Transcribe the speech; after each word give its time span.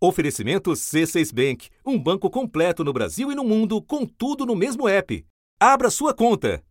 Oferecimento 0.00 0.70
C6 0.70 1.34
Bank, 1.34 1.70
um 1.84 1.98
banco 1.98 2.30
completo 2.30 2.84
no 2.84 2.92
Brasil 2.92 3.32
e 3.32 3.34
no 3.34 3.42
mundo, 3.42 3.82
com 3.82 4.06
tudo 4.06 4.46
no 4.46 4.54
mesmo 4.54 4.88
app. 4.88 5.26
Abra 5.58 5.90
sua 5.90 6.14
conta. 6.14 6.62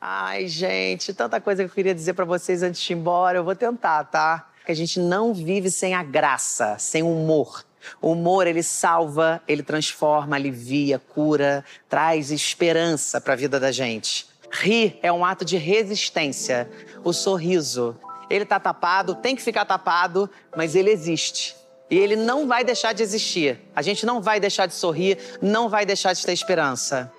Ai, 0.00 0.48
gente, 0.48 1.14
tanta 1.14 1.40
coisa 1.40 1.62
que 1.62 1.70
eu 1.70 1.74
queria 1.74 1.94
dizer 1.94 2.14
para 2.14 2.24
vocês 2.24 2.64
antes 2.64 2.82
de 2.82 2.92
ir 2.92 2.96
embora. 2.96 3.38
Eu 3.38 3.44
vou 3.44 3.54
tentar, 3.54 4.02
tá? 4.02 4.50
Que 4.66 4.72
a 4.72 4.74
gente 4.74 4.98
não 4.98 5.32
vive 5.32 5.70
sem 5.70 5.94
a 5.94 6.02
graça, 6.02 6.76
sem 6.76 7.04
humor. 7.04 7.64
O 8.02 8.10
humor, 8.10 8.44
ele 8.44 8.62
salva, 8.62 9.40
ele 9.46 9.62
transforma, 9.62 10.34
alivia, 10.34 10.98
cura, 10.98 11.64
traz 11.88 12.32
esperança 12.32 13.20
para 13.20 13.34
a 13.34 13.36
vida 13.36 13.60
da 13.60 13.70
gente. 13.70 14.26
Rir 14.50 14.98
é 15.00 15.12
um 15.12 15.24
ato 15.24 15.44
de 15.44 15.56
resistência. 15.56 16.68
O 17.04 17.12
sorriso, 17.12 17.96
ele 18.28 18.44
tá 18.44 18.58
tapado, 18.58 19.14
tem 19.14 19.36
que 19.36 19.42
ficar 19.42 19.64
tapado, 19.64 20.28
mas 20.56 20.74
ele 20.74 20.90
existe. 20.90 21.62
E 21.90 21.96
ele 21.96 22.16
não 22.16 22.46
vai 22.46 22.64
deixar 22.64 22.92
de 22.92 23.02
existir. 23.02 23.60
A 23.74 23.82
gente 23.82 24.06
não 24.06 24.20
vai 24.20 24.40
deixar 24.40 24.66
de 24.66 24.74
sorrir, 24.74 25.18
não 25.40 25.68
vai 25.68 25.84
deixar 25.84 26.12
de 26.12 26.24
ter 26.24 26.32
esperança. 26.32 27.12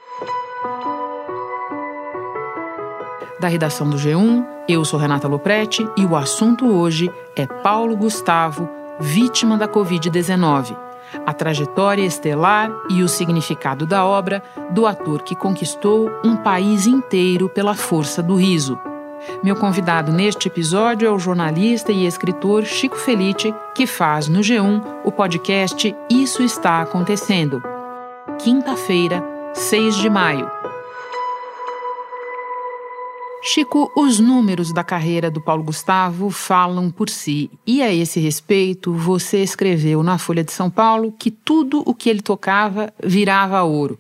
Da 3.40 3.48
redação 3.48 3.90
do 3.90 3.98
G1, 3.98 4.46
eu 4.68 4.84
sou 4.84 5.00
Renata 5.00 5.28
Loprete 5.28 5.88
e 5.98 6.06
o 6.06 6.16
assunto 6.16 6.66
hoje 6.66 7.12
é 7.36 7.46
Paulo 7.46 7.96
Gustavo, 7.96 8.68
vítima 9.00 9.58
da 9.58 9.68
Covid-19. 9.68 10.76
A 11.26 11.34
trajetória 11.34 12.04
estelar 12.04 12.72
e 12.90 13.04
o 13.04 13.08
significado 13.08 13.86
da 13.86 14.06
obra 14.06 14.42
do 14.72 14.88
ator 14.88 15.22
que 15.22 15.36
conquistou 15.36 16.10
um 16.24 16.36
país 16.36 16.88
inteiro 16.88 17.48
pela 17.48 17.76
força 17.76 18.24
do 18.24 18.36
riso. 18.36 18.80
Meu 19.44 19.56
convidado 19.56 20.12
neste 20.12 20.48
episódio 20.48 21.08
é 21.08 21.12
o 21.12 21.20
jornalista 21.20 21.92
e 21.92 22.06
escritor 22.06 22.66
Chico 22.66 22.96
Felite, 22.96 23.54
que 23.74 23.86
faz 23.86 24.28
no 24.28 24.40
G1 24.40 24.84
o 25.04 25.12
podcast 25.12 25.96
Isso 26.10 26.42
Está 26.42 26.82
Acontecendo. 26.82 27.62
Quinta-feira, 28.40 29.24
6 29.54 29.96
de 29.96 30.10
maio. 30.10 30.50
Chico, 33.48 33.92
os 33.96 34.20
números 34.20 34.74
da 34.74 34.84
carreira 34.84 35.30
do 35.30 35.40
Paulo 35.40 35.64
Gustavo 35.64 36.32
falam 36.32 36.90
por 36.90 37.10
si. 37.10 37.52
E 37.66 37.84
a 37.84 37.94
esse 37.94 38.20
respeito, 38.20 38.92
você 38.92 39.44
escreveu 39.44 40.02
na 40.02 40.18
Folha 40.18 40.44
de 40.44 40.52
São 40.52 40.70
Paulo 40.70 41.12
que 41.12 41.30
tudo 41.30 41.84
o 41.86 41.94
que 41.94 42.10
ele 42.10 42.22
tocava 42.22 42.92
virava 43.04 43.62
ouro. 43.62 44.00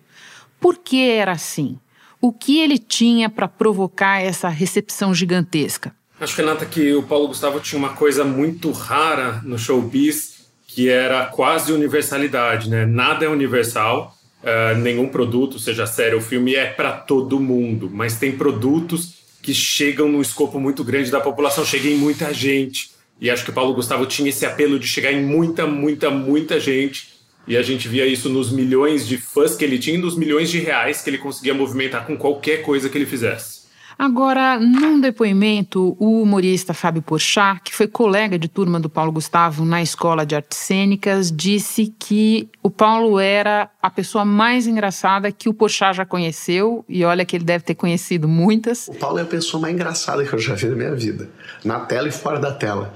Por 0.59 0.77
que 0.79 1.09
era 1.09 1.33
assim? 1.33 1.77
O 2.25 2.33
que 2.33 2.59
ele 2.59 2.79
tinha 2.79 3.29
para 3.29 3.47
provocar 3.47 4.19
essa 4.19 4.49
recepção 4.49 5.13
gigantesca? 5.13 5.95
Acho, 6.19 6.35
Renata, 6.37 6.65
que 6.65 6.91
o 6.95 7.03
Paulo 7.03 7.27
Gustavo 7.27 7.59
tinha 7.59 7.77
uma 7.77 7.89
coisa 7.89 8.23
muito 8.23 8.71
rara 8.71 9.43
no 9.43 9.59
showbiz, 9.59 10.47
que 10.67 10.89
era 10.89 11.27
quase 11.27 11.71
universalidade, 11.71 12.67
né? 12.67 12.83
Nada 12.83 13.25
é 13.25 13.29
universal, 13.29 14.17
uh, 14.41 14.75
nenhum 14.75 15.07
produto, 15.07 15.59
seja 15.59 15.85
série 15.85 16.15
ou 16.15 16.19
filme, 16.19 16.55
é 16.55 16.65
para 16.65 16.93
todo 16.93 17.39
mundo, 17.39 17.91
mas 17.93 18.17
tem 18.17 18.31
produtos 18.31 19.17
que 19.39 19.53
chegam 19.53 20.07
num 20.07 20.19
escopo 20.19 20.59
muito 20.59 20.83
grande 20.83 21.11
da 21.11 21.21
população, 21.21 21.63
chegam 21.63 21.91
em 21.91 21.97
muita 21.97 22.33
gente. 22.33 22.89
E 23.21 23.29
acho 23.29 23.43
que 23.43 23.51
o 23.51 23.53
Paulo 23.53 23.75
Gustavo 23.75 24.07
tinha 24.07 24.29
esse 24.29 24.47
apelo 24.47 24.79
de 24.79 24.87
chegar 24.87 25.11
em 25.11 25.23
muita, 25.23 25.67
muita, 25.67 26.09
muita 26.09 26.59
gente 26.59 27.14
e 27.47 27.55
a 27.55 27.61
gente 27.61 27.87
via 27.87 28.05
isso 28.05 28.29
nos 28.29 28.51
milhões 28.51 29.07
de 29.07 29.17
fãs 29.17 29.55
que 29.55 29.63
ele 29.63 29.77
tinha 29.77 29.97
e 29.97 30.01
nos 30.01 30.17
milhões 30.17 30.49
de 30.49 30.59
reais 30.59 31.01
que 31.01 31.09
ele 31.09 31.17
conseguia 31.17 31.53
movimentar 31.53 32.05
com 32.05 32.17
qualquer 32.17 32.61
coisa 32.61 32.89
que 32.89 32.97
ele 32.97 33.05
fizesse. 33.05 33.65
Agora, 33.97 34.59
num 34.59 34.99
depoimento, 34.99 35.95
o 35.97 36.21
humorista 36.21 36.73
Fábio 36.73 37.01
Porchat, 37.01 37.61
que 37.63 37.73
foi 37.73 37.87
colega 37.87 38.37
de 38.37 38.49
turma 38.49 38.77
do 38.77 38.89
Paulo 38.89 39.11
Gustavo 39.11 39.63
na 39.63 39.81
Escola 39.81 40.25
de 40.25 40.35
Artes 40.35 40.57
Cênicas, 40.57 41.31
disse 41.31 41.93
que 41.97 42.49
o 42.61 42.69
Paulo 42.69 43.17
era 43.19 43.69
a 43.81 43.89
pessoa 43.89 44.25
mais 44.25 44.67
engraçada 44.67 45.31
que 45.31 45.47
o 45.47 45.53
Porchat 45.53 45.95
já 45.95 46.05
conheceu, 46.05 46.83
e 46.89 47.05
olha 47.05 47.23
que 47.23 47.37
ele 47.37 47.45
deve 47.45 47.63
ter 47.63 47.75
conhecido 47.75 48.27
muitas. 48.27 48.89
O 48.89 48.95
Paulo 48.95 49.19
é 49.19 49.21
a 49.21 49.25
pessoa 49.25 49.61
mais 49.61 49.73
engraçada 49.73 50.25
que 50.25 50.33
eu 50.33 50.39
já 50.39 50.55
vi 50.55 50.67
na 50.67 50.75
minha 50.75 50.93
vida, 50.93 51.29
na 51.63 51.79
tela 51.79 52.09
e 52.09 52.11
fora 52.11 52.37
da 52.37 52.51
tela. 52.51 52.93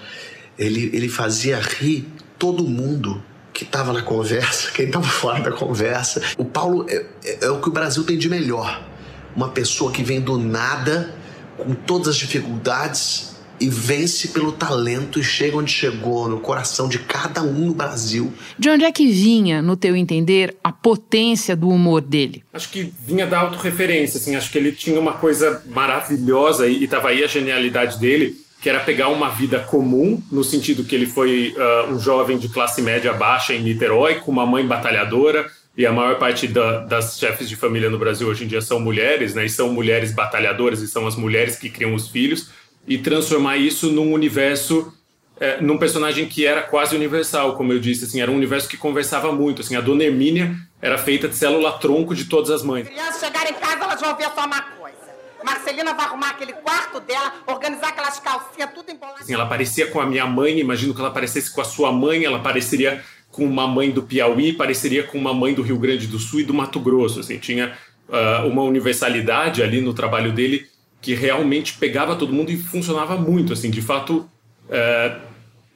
Ele, 0.58 0.90
ele 0.94 1.08
fazia 1.08 1.58
rir 1.60 2.10
todo 2.38 2.66
mundo 2.66 3.24
que 3.60 3.66
estava 3.66 3.92
na 3.92 4.02
conversa, 4.02 4.72
quem 4.74 4.86
estava 4.86 5.06
fora 5.06 5.42
da 5.42 5.52
conversa. 5.52 6.22
O 6.38 6.46
Paulo 6.46 6.86
é, 6.88 7.06
é, 7.26 7.46
é, 7.46 7.50
o 7.50 7.60
que 7.60 7.68
o 7.68 7.72
Brasil 7.72 8.06
tem 8.06 8.18
de 8.18 8.30
melhor. 8.30 8.82
Uma 9.36 9.50
pessoa 9.50 9.92
que 9.92 10.02
vem 10.02 10.22
do 10.22 10.38
nada, 10.38 11.14
com 11.58 11.76
todas 11.76 12.08
as 12.08 12.16
dificuldades, 12.16 13.36
e 13.60 13.68
vence 13.68 14.30
pelo 14.30 14.54
talento 14.54 15.20
e 15.20 15.24
chega 15.24 15.58
onde 15.58 15.70
chegou, 15.70 16.30
no 16.30 16.40
coração 16.40 16.88
de 16.88 17.00
cada 17.00 17.44
um 17.44 17.66
no 17.66 17.74
Brasil. 17.74 18.32
De 18.58 18.70
onde 18.70 18.86
é 18.86 18.92
que 18.94 19.12
vinha, 19.12 19.62
no 19.62 19.76
teu 19.76 19.94
entender, 19.98 20.56
a 20.64 20.72
potência 20.72 21.58
do 21.58 21.68
humor 21.68 22.00
dele? 22.00 22.42
Acho 22.54 22.70
que 22.70 22.94
vinha 23.06 23.28
da 23.28 23.40
autorreferência, 23.40 24.18
assim, 24.18 24.38
acho 24.38 24.50
que 24.50 24.58
ele 24.58 24.72
tinha 24.72 24.98
uma 24.98 25.14
coisa 25.14 25.62
maravilhosa 25.68 26.66
e 26.68 26.86
estava 26.86 27.10
aí 27.10 27.22
a 27.22 27.28
genialidade 27.28 28.00
dele 28.00 28.38
que 28.62 28.70
era 28.70 28.80
pegar 28.80 29.08
uma 29.08 29.30
vida 29.30 29.60
comum, 29.60 30.22
no 30.32 30.44
sentido 30.44 30.84
que 30.84 30.94
ele 30.94 31.06
foi 31.06 31.56
uh, 31.56 31.94
um 31.94 32.00
jovem 32.00 32.38
de 32.38 32.50
classe 32.50 32.82
média 32.82 33.14
baixa 33.14 33.54
em 33.54 33.62
Niterói, 33.62 34.16
com 34.16 34.32
uma 34.32 34.46
mãe 34.46 34.66
batalhadora, 34.66 35.50
e 35.78 35.86
a 35.86 35.94
maior 35.94 36.20
parte 36.20 36.46
da, 36.46 36.80
das 36.80 37.18
chefes 37.18 37.48
de 37.48 37.56
família 37.56 37.90
no 37.90 37.98
Brasil 37.98 38.28
hoje 38.28 38.44
em 38.44 38.48
dia 38.48 38.62
são 38.62 38.80
mulheres, 38.80 39.34
né? 39.34 39.46
E 39.46 39.50
são 39.50 39.72
mulheres 39.72 40.12
batalhadoras, 40.12 40.82
e 40.82 40.90
são 40.90 41.08
as 41.08 41.16
mulheres 41.16 41.56
que 41.56 41.70
criam 41.70 41.94
os 41.94 42.10
filhos, 42.10 42.50
e 42.86 42.98
transformar 42.98 43.56
isso 43.56 43.90
num 43.92 44.12
universo, 44.12 44.92
é, 45.40 45.62
num 45.62 45.78
personagem 45.78 46.28
que 46.28 46.46
era 46.46 46.62
quase 46.62 46.94
universal, 46.96 47.56
como 47.56 47.72
eu 47.72 47.80
disse, 47.80 48.04
assim, 48.04 48.20
era 48.20 48.30
um 48.30 48.36
universo 48.36 48.68
que 48.68 48.76
conversava 48.76 49.32
muito, 49.32 49.62
assim, 49.62 49.78
a 49.78 49.82
Dona 49.82 50.04
Hermínia 50.04 50.54
era 50.82 50.98
feita 50.98 51.30
de 51.30 51.36
célula-tronco 51.36 52.14
de 52.14 52.26
todas 52.26 52.52
as 52.52 52.62
mães. 52.62 52.90
Crianças 52.90 53.22
chegarem 53.22 53.54
em 53.54 53.56
casa, 53.56 53.84
elas 53.84 54.02
vão 54.02 54.18
ver 54.18 54.26
só 54.26 54.48
coisa 54.80 54.89
Marcelina 55.44 55.94
vai 55.94 56.06
arrumar 56.06 56.30
aquele 56.32 56.54
quarto 56.54 57.00
dela, 57.00 57.34
organizar 57.48 57.90
aquelas 57.90 58.20
calcinhas, 58.20 58.70
tudo 58.74 58.92
embolado. 58.92 59.20
Assim, 59.22 59.34
ela 59.34 59.46
parecia 59.46 59.88
com 59.88 60.00
a 60.00 60.06
minha 60.06 60.26
mãe, 60.26 60.60
imagino 60.60 60.94
que 60.94 61.00
ela 61.00 61.12
parecesse 61.12 61.54
com 61.54 61.62
a 61.62 61.66
sua 61.66 61.92
mãe, 61.92 62.26
ela 62.26 62.40
pareceria 62.40 63.04
com 63.32 63.46
uma 63.46 63.68
mãe 63.68 63.92
do 63.92 64.04
Piauí, 64.04 64.54
pareceria 64.54 65.04
com 65.04 65.18
uma 65.18 65.34
mãe 65.34 65.54
do 65.54 65.62
Rio 65.62 65.78
Grande 65.78 66.08
do 66.08 66.20
Sul 66.20 66.42
e 66.42 66.44
do 66.44 66.54
Mato 66.54 66.80
Grosso. 66.80 67.20
Assim, 67.20 67.38
tinha 67.38 67.74
uh, 68.08 68.48
uma 68.48 68.64
universalidade 68.64 69.62
ali 69.62 69.82
no 69.82 69.94
trabalho 69.94 70.32
dele 70.32 70.68
que 71.02 71.14
realmente 71.14 71.74
pegava 71.78 72.16
todo 72.16 72.34
mundo 72.34 72.52
e 72.52 72.58
funcionava 72.58 73.16
muito. 73.16 73.54
Assim, 73.54 73.70
de 73.70 73.82
fato, 73.82 74.30
uh, 74.68 75.22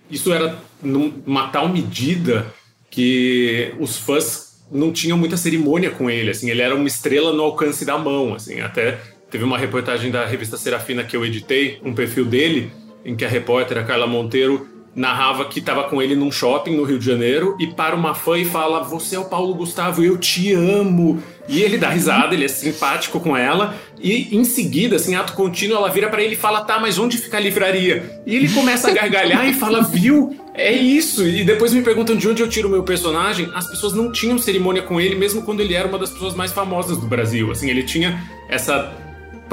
isso 0.09 0.33
era 0.33 0.57
numa 0.81 1.47
tal 1.47 1.69
medida 1.69 2.53
que 2.89 3.73
os 3.79 3.97
fãs 3.97 4.63
não 4.71 4.91
tinham 4.91 5.17
muita 5.17 5.37
cerimônia 5.37 5.91
com 5.91 6.09
ele. 6.09 6.31
Assim, 6.31 6.49
ele 6.49 6.61
era 6.61 6.75
uma 6.75 6.87
estrela 6.87 7.31
no 7.31 7.43
alcance 7.43 7.85
da 7.85 7.97
mão. 7.97 8.33
Assim, 8.33 8.59
até 8.59 8.99
Teve 9.33 9.45
uma 9.45 9.57
reportagem 9.57 10.11
da 10.11 10.27
revista 10.27 10.57
Serafina 10.57 11.03
que 11.03 11.17
eu 11.17 11.25
editei, 11.25 11.79
um 11.83 11.91
perfil 11.91 12.23
dele, 12.23 12.71
em 13.03 13.15
que 13.15 13.25
a 13.25 13.27
repórter, 13.27 13.79
a 13.79 13.83
Carla 13.83 14.05
Monteiro, 14.05 14.67
narrava 14.95 15.45
que 15.45 15.57
estava 15.57 15.85
com 15.85 15.99
ele 15.99 16.15
num 16.15 16.31
shopping 16.31 16.77
no 16.77 16.83
Rio 16.83 16.99
de 16.99 17.05
Janeiro 17.07 17.57
e 17.59 17.65
para 17.65 17.95
uma 17.95 18.13
fã 18.13 18.37
e 18.37 18.45
fala: 18.45 18.83
Você 18.83 19.15
é 19.15 19.19
o 19.19 19.25
Paulo 19.25 19.55
Gustavo, 19.55 20.03
eu 20.03 20.19
te 20.19 20.53
amo. 20.53 21.19
E 21.49 21.63
ele 21.63 21.79
dá 21.79 21.89
risada, 21.89 22.35
ele 22.35 22.45
é 22.45 22.47
simpático 22.47 23.19
com 23.19 23.35
ela. 23.35 23.75
E 23.99 24.37
em 24.37 24.43
seguida, 24.43 24.97
assim, 24.97 25.15
ato 25.15 25.33
contínuo, 25.33 25.77
ela 25.77 25.89
vira 25.89 26.09
para 26.09 26.21
ele 26.21 26.35
e 26.35 26.37
fala: 26.37 26.63
Tá, 26.63 26.79
mas 26.79 26.99
onde 26.99 27.17
fica 27.17 27.37
a 27.37 27.39
livraria? 27.39 28.21
E 28.27 28.35
ele 28.35 28.49
começa 28.49 28.89
a 28.89 28.93
gargalhar 28.93 29.49
e 29.49 29.53
fala: 29.55 29.81
Viu? 29.81 30.37
É 30.53 30.71
isso. 30.71 31.27
E 31.27 31.43
depois 31.43 31.73
me 31.73 31.81
perguntam 31.81 32.15
de 32.15 32.29
onde 32.29 32.43
eu 32.43 32.47
tiro 32.47 32.67
o 32.67 32.71
meu 32.71 32.83
personagem. 32.83 33.49
As 33.55 33.67
pessoas 33.67 33.93
não 33.93 34.11
tinham 34.11 34.37
cerimônia 34.37 34.83
com 34.83 35.01
ele, 35.01 35.15
mesmo 35.15 35.41
quando 35.41 35.61
ele 35.61 35.73
era 35.73 35.87
uma 35.87 35.97
das 35.97 36.11
pessoas 36.11 36.35
mais 36.35 36.51
famosas 36.51 36.99
do 36.99 37.07
Brasil. 37.07 37.49
Assim, 37.49 37.67
ele 37.67 37.81
tinha 37.81 38.23
essa 38.47 39.02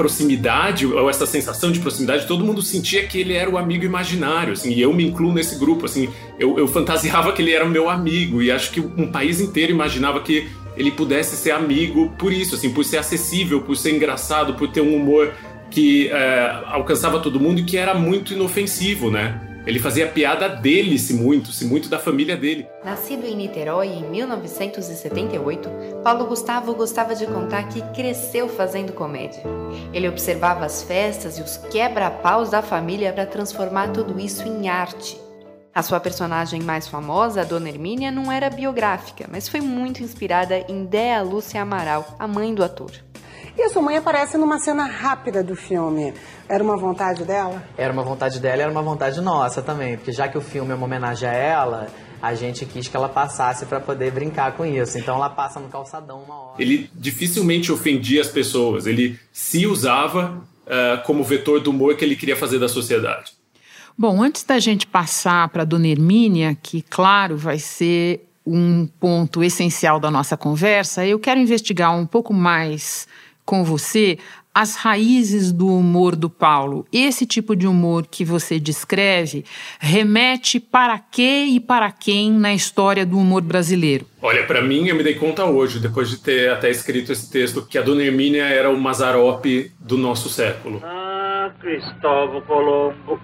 proximidade, 0.01 0.87
ou 0.87 1.07
essa 1.07 1.27
sensação 1.27 1.71
de 1.71 1.79
proximidade, 1.79 2.25
todo 2.25 2.43
mundo 2.43 2.59
sentia 2.59 3.05
que 3.05 3.19
ele 3.19 3.33
era 3.33 3.47
o 3.47 3.55
amigo 3.55 3.85
imaginário, 3.85 4.53
assim, 4.53 4.71
e 4.73 4.81
eu 4.81 4.91
me 4.91 5.05
incluo 5.05 5.31
nesse 5.31 5.59
grupo, 5.59 5.85
assim, 5.85 6.09
eu, 6.39 6.57
eu 6.57 6.67
fantasiava 6.67 7.31
que 7.31 7.39
ele 7.39 7.53
era 7.53 7.65
meu 7.65 7.87
amigo, 7.87 8.41
e 8.41 8.51
acho 8.51 8.71
que 8.71 8.79
um 8.79 9.11
país 9.11 9.39
inteiro 9.39 9.71
imaginava 9.71 10.19
que 10.19 10.47
ele 10.75 10.89
pudesse 10.89 11.35
ser 11.35 11.51
amigo 11.51 12.11
por 12.17 12.33
isso, 12.33 12.55
assim, 12.55 12.71
por 12.71 12.83
ser 12.83 12.97
acessível, 12.97 13.61
por 13.61 13.77
ser 13.77 13.95
engraçado, 13.95 14.55
por 14.55 14.69
ter 14.69 14.81
um 14.81 14.95
humor 14.95 15.31
que 15.69 16.07
é, 16.07 16.63
alcançava 16.65 17.19
todo 17.19 17.39
mundo 17.39 17.59
e 17.59 17.63
que 17.63 17.77
era 17.77 17.93
muito 17.93 18.33
inofensivo, 18.33 19.11
né? 19.11 19.39
Ele 19.65 19.79
fazia 19.79 20.07
piada 20.07 20.49
dele-se 20.49 21.13
muito, 21.13 21.51
se 21.51 21.65
muito 21.65 21.87
da 21.87 21.99
família 21.99 22.35
dele. 22.35 22.67
Nascido 22.83 23.25
em 23.25 23.35
Niterói 23.35 23.87
em 23.87 24.09
1978, 24.09 25.69
Paulo 26.03 26.25
Gustavo 26.25 26.73
gostava 26.73 27.13
de 27.13 27.27
contar 27.27 27.67
que 27.67 27.81
cresceu 27.93 28.49
fazendo 28.49 28.91
comédia. 28.91 29.43
Ele 29.93 30.09
observava 30.09 30.65
as 30.65 30.81
festas 30.81 31.37
e 31.37 31.41
os 31.41 31.57
quebra-paus 31.57 32.49
da 32.49 32.61
família 32.61 33.13
para 33.13 33.25
transformar 33.25 33.89
tudo 33.89 34.19
isso 34.19 34.47
em 34.47 34.67
arte. 34.67 35.19
A 35.73 35.83
sua 35.83 35.99
personagem 35.99 36.61
mais 36.61 36.87
famosa, 36.87 37.41
a 37.41 37.45
Dona 37.45 37.69
Hermínia, 37.69 38.11
não 38.11 38.31
era 38.31 38.49
biográfica, 38.49 39.25
mas 39.31 39.47
foi 39.47 39.61
muito 39.61 40.03
inspirada 40.03 40.57
em 40.67 40.85
Dea 40.85 41.21
Lúcia 41.21 41.61
Amaral, 41.61 42.15
a 42.19 42.27
mãe 42.27 42.53
do 42.53 42.63
ator. 42.63 42.91
E 43.57 43.63
a 43.63 43.69
sua 43.69 43.81
mãe 43.81 43.97
aparece 43.97 44.37
numa 44.37 44.59
cena 44.59 44.85
rápida 44.85 45.43
do 45.43 45.55
filme. 45.55 46.13
Era 46.47 46.63
uma 46.63 46.77
vontade 46.77 47.25
dela? 47.25 47.63
Era 47.77 47.91
uma 47.91 48.03
vontade 48.03 48.39
dela 48.39 48.57
e 48.57 48.61
era 48.61 48.71
uma 48.71 48.81
vontade 48.81 49.19
nossa 49.19 49.61
também, 49.61 49.97
porque 49.97 50.11
já 50.11 50.27
que 50.27 50.37
o 50.37 50.41
filme 50.41 50.71
é 50.71 50.75
uma 50.75 50.85
homenagem 50.85 51.27
a 51.27 51.33
ela, 51.33 51.87
a 52.21 52.33
gente 52.33 52.65
quis 52.65 52.87
que 52.87 52.95
ela 52.95 53.09
passasse 53.09 53.65
para 53.65 53.79
poder 53.79 54.11
brincar 54.11 54.53
com 54.53 54.65
isso. 54.65 54.97
Então 54.97 55.15
ela 55.15 55.29
passa 55.29 55.59
no 55.59 55.67
calçadão 55.67 56.21
uma 56.23 56.35
hora. 56.35 56.61
Ele 56.61 56.89
dificilmente 56.93 57.71
ofendia 57.71 58.21
as 58.21 58.29
pessoas, 58.29 58.87
ele 58.87 59.19
se 59.33 59.67
usava 59.67 60.41
uh, 60.65 61.03
como 61.05 61.23
vetor 61.23 61.59
do 61.59 61.71
humor 61.71 61.97
que 61.97 62.05
ele 62.05 62.15
queria 62.15 62.37
fazer 62.37 62.57
da 62.57 62.69
sociedade. 62.69 63.33
Bom, 63.97 64.23
antes 64.23 64.43
da 64.43 64.59
gente 64.59 64.87
passar 64.87 65.49
para 65.49 65.63
a 65.63 65.65
Dona 65.65 65.87
Hermínia, 65.87 66.57
que, 66.61 66.81
claro, 66.81 67.35
vai 67.37 67.59
ser 67.59 68.25
um 68.45 68.87
ponto 68.99 69.43
essencial 69.43 69.99
da 69.99 70.09
nossa 70.09 70.35
conversa, 70.35 71.05
eu 71.05 71.19
quero 71.19 71.39
investigar 71.39 71.95
um 71.95 72.05
pouco 72.05 72.33
mais 72.33 73.07
com 73.51 73.65
você 73.65 74.17
as 74.55 74.77
raízes 74.77 75.51
do 75.51 75.67
humor 75.67 76.15
do 76.15 76.29
Paulo. 76.29 76.85
Esse 76.89 77.25
tipo 77.25 77.53
de 77.53 77.67
humor 77.67 78.07
que 78.07 78.23
você 78.23 78.57
descreve 78.57 79.43
remete 79.77 80.57
para 80.57 80.97
quê 80.97 81.47
e 81.49 81.59
para 81.59 81.91
quem 81.91 82.31
na 82.31 82.53
história 82.53 83.05
do 83.05 83.17
humor 83.17 83.41
brasileiro? 83.41 84.05
Olha, 84.21 84.45
para 84.45 84.61
mim, 84.61 84.87
eu 84.87 84.95
me 84.95 85.03
dei 85.03 85.15
conta 85.15 85.43
hoje, 85.43 85.81
depois 85.81 86.09
de 86.09 86.17
ter 86.17 86.49
até 86.49 86.69
escrito 86.69 87.11
esse 87.11 87.29
texto, 87.29 87.65
que 87.65 87.77
a 87.77 87.81
Dona 87.81 88.03
Hermínia 88.03 88.45
era 88.45 88.69
o 88.69 88.79
Mazarope 88.79 89.69
do 89.77 89.97
nosso 89.97 90.29
século. 90.29 90.81
Ah, 90.81 91.51
Cristóvão 91.59 92.39
Colombo. 92.43 93.19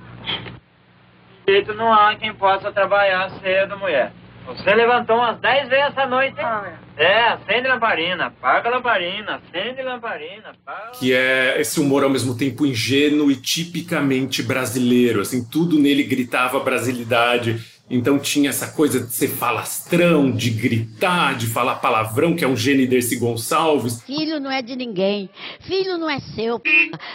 Jeito 1.47 1.73
não 1.73 1.93
há 1.93 2.13
quem 2.17 2.33
possa 2.33 2.69
trabalhar 2.73 3.31
cedo, 3.39 3.77
mulher. 3.77 4.11
Você 4.47 4.73
levantou 4.73 5.17
umas 5.17 5.37
10 5.39 5.69
vezes 5.69 5.85
essa 5.87 6.05
noite, 6.05 6.39
hein? 6.39 6.45
Ah, 6.45 6.71
é. 6.97 7.03
é, 7.03 7.27
acende 7.33 7.67
lamparina, 7.67 8.27
apaga 8.27 8.69
lamparina, 8.69 9.35
acende 9.35 9.83
lamparina, 9.83 10.51
apaga... 10.51 10.91
Que 10.97 11.13
é 11.13 11.59
esse 11.59 11.81
humor 11.81 12.03
ao 12.03 12.09
mesmo 12.09 12.37
tempo 12.37 12.65
ingênuo 12.65 13.29
e 13.29 13.35
tipicamente 13.35 14.41
brasileiro, 14.41 15.19
assim, 15.19 15.43
tudo 15.43 15.77
nele 15.77 16.03
gritava 16.03 16.61
brasilidade 16.61 17.76
então 17.89 18.19
tinha 18.19 18.49
essa 18.49 18.67
coisa 18.67 18.99
de 18.99 19.13
ser 19.13 19.29
falastrão, 19.29 20.29
de 20.29 20.49
gritar, 20.49 21.37
de 21.37 21.47
falar 21.47 21.75
palavrão, 21.75 22.35
que 22.35 22.43
é 22.43 22.47
um 22.47 22.55
gênio 22.55 22.87
Dercy 22.87 23.15
Gonçalves. 23.15 24.01
Filho 24.01 24.39
não 24.41 24.51
é 24.51 24.61
de 24.61 24.75
ninguém. 24.75 25.29
Filho 25.61 25.97
não 25.97 26.09
é 26.09 26.19
seu. 26.19 26.61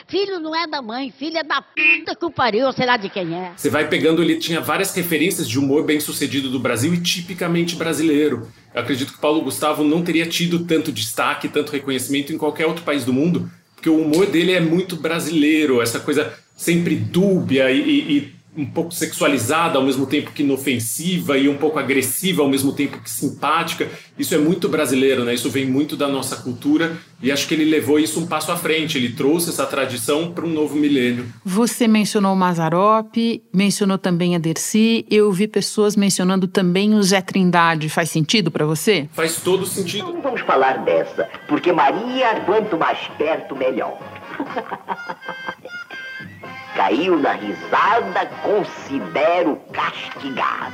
Filho 0.08 0.40
não 0.40 0.54
é 0.54 0.66
da 0.66 0.80
mãe. 0.80 1.12
Filho 1.16 1.36
é 1.36 1.42
da 1.42 1.60
puta 1.60 2.16
que 2.16 2.24
o 2.24 2.30
pariu, 2.30 2.72
sei 2.72 2.86
lá 2.86 2.96
de 2.96 3.10
quem 3.10 3.34
é. 3.34 3.52
Você 3.54 3.68
vai 3.68 3.86
pegando, 3.86 4.22
ele 4.22 4.36
tinha 4.36 4.60
várias 4.60 4.94
referências 4.94 5.46
de 5.46 5.58
humor 5.58 5.84
bem 5.84 6.00
sucedido 6.00 6.48
do 6.48 6.58
Brasil 6.58 6.94
e 6.94 7.00
tipicamente 7.00 7.76
brasileiro. 7.76 8.48
Eu 8.74 8.80
acredito 8.80 9.12
que 9.12 9.20
Paulo 9.20 9.42
Gustavo 9.42 9.84
não 9.84 10.02
teria 10.02 10.24
tido 10.24 10.64
tanto 10.64 10.90
destaque, 10.90 11.48
tanto 11.48 11.72
reconhecimento 11.72 12.32
em 12.32 12.38
qualquer 12.38 12.66
outro 12.66 12.82
país 12.82 13.04
do 13.04 13.12
mundo, 13.12 13.50
porque 13.74 13.90
o 13.90 14.00
humor 14.00 14.26
dele 14.26 14.52
é 14.52 14.60
muito 14.60 14.96
brasileiro, 14.96 15.82
essa 15.82 16.00
coisa 16.00 16.32
sempre 16.56 16.96
dúbia 16.96 17.70
e, 17.70 17.80
e 17.80 18.41
um 18.56 18.66
pouco 18.66 18.92
sexualizada 18.92 19.78
ao 19.78 19.84
mesmo 19.84 20.06
tempo 20.06 20.30
que 20.32 20.42
inofensiva 20.42 21.38
e 21.38 21.48
um 21.48 21.56
pouco 21.56 21.78
agressiva 21.78 22.42
ao 22.42 22.48
mesmo 22.48 22.72
tempo 22.72 22.98
que 22.98 23.08
simpática. 23.08 23.88
Isso 24.18 24.34
é 24.34 24.38
muito 24.38 24.68
brasileiro, 24.68 25.24
né? 25.24 25.32
Isso 25.32 25.48
vem 25.48 25.64
muito 25.64 25.96
da 25.96 26.06
nossa 26.06 26.36
cultura 26.36 26.98
e 27.22 27.32
acho 27.32 27.48
que 27.48 27.54
ele 27.54 27.64
levou 27.64 27.98
isso 27.98 28.20
um 28.20 28.26
passo 28.26 28.52
à 28.52 28.56
frente. 28.56 28.98
Ele 28.98 29.10
trouxe 29.14 29.48
essa 29.48 29.64
tradição 29.64 30.32
para 30.32 30.44
um 30.44 30.50
novo 30.50 30.76
milênio. 30.76 31.26
Você 31.44 31.88
mencionou 31.88 32.34
o 32.34 32.36
Mazarop, 32.36 33.16
mencionou 33.52 33.96
também 33.96 34.36
a 34.36 34.38
Dercy. 34.38 35.06
Eu 35.10 35.32
vi 35.32 35.48
pessoas 35.48 35.96
mencionando 35.96 36.46
também 36.46 36.94
o 36.94 37.02
Zé 37.02 37.22
Trindade. 37.22 37.88
Faz 37.88 38.10
sentido 38.10 38.50
para 38.50 38.66
você? 38.66 39.08
Faz 39.12 39.36
todo 39.36 39.64
sentido. 39.64 40.12
Não 40.12 40.20
vamos 40.20 40.42
falar 40.42 40.84
dessa, 40.84 41.26
porque 41.48 41.72
Maria, 41.72 42.40
quanto 42.44 42.76
mais 42.76 42.98
perto, 43.16 43.56
melhor. 43.56 43.98
caiu 46.82 47.16
na 47.16 47.34
risada, 47.34 48.26
considero 48.42 49.56
castigada. 49.72 50.72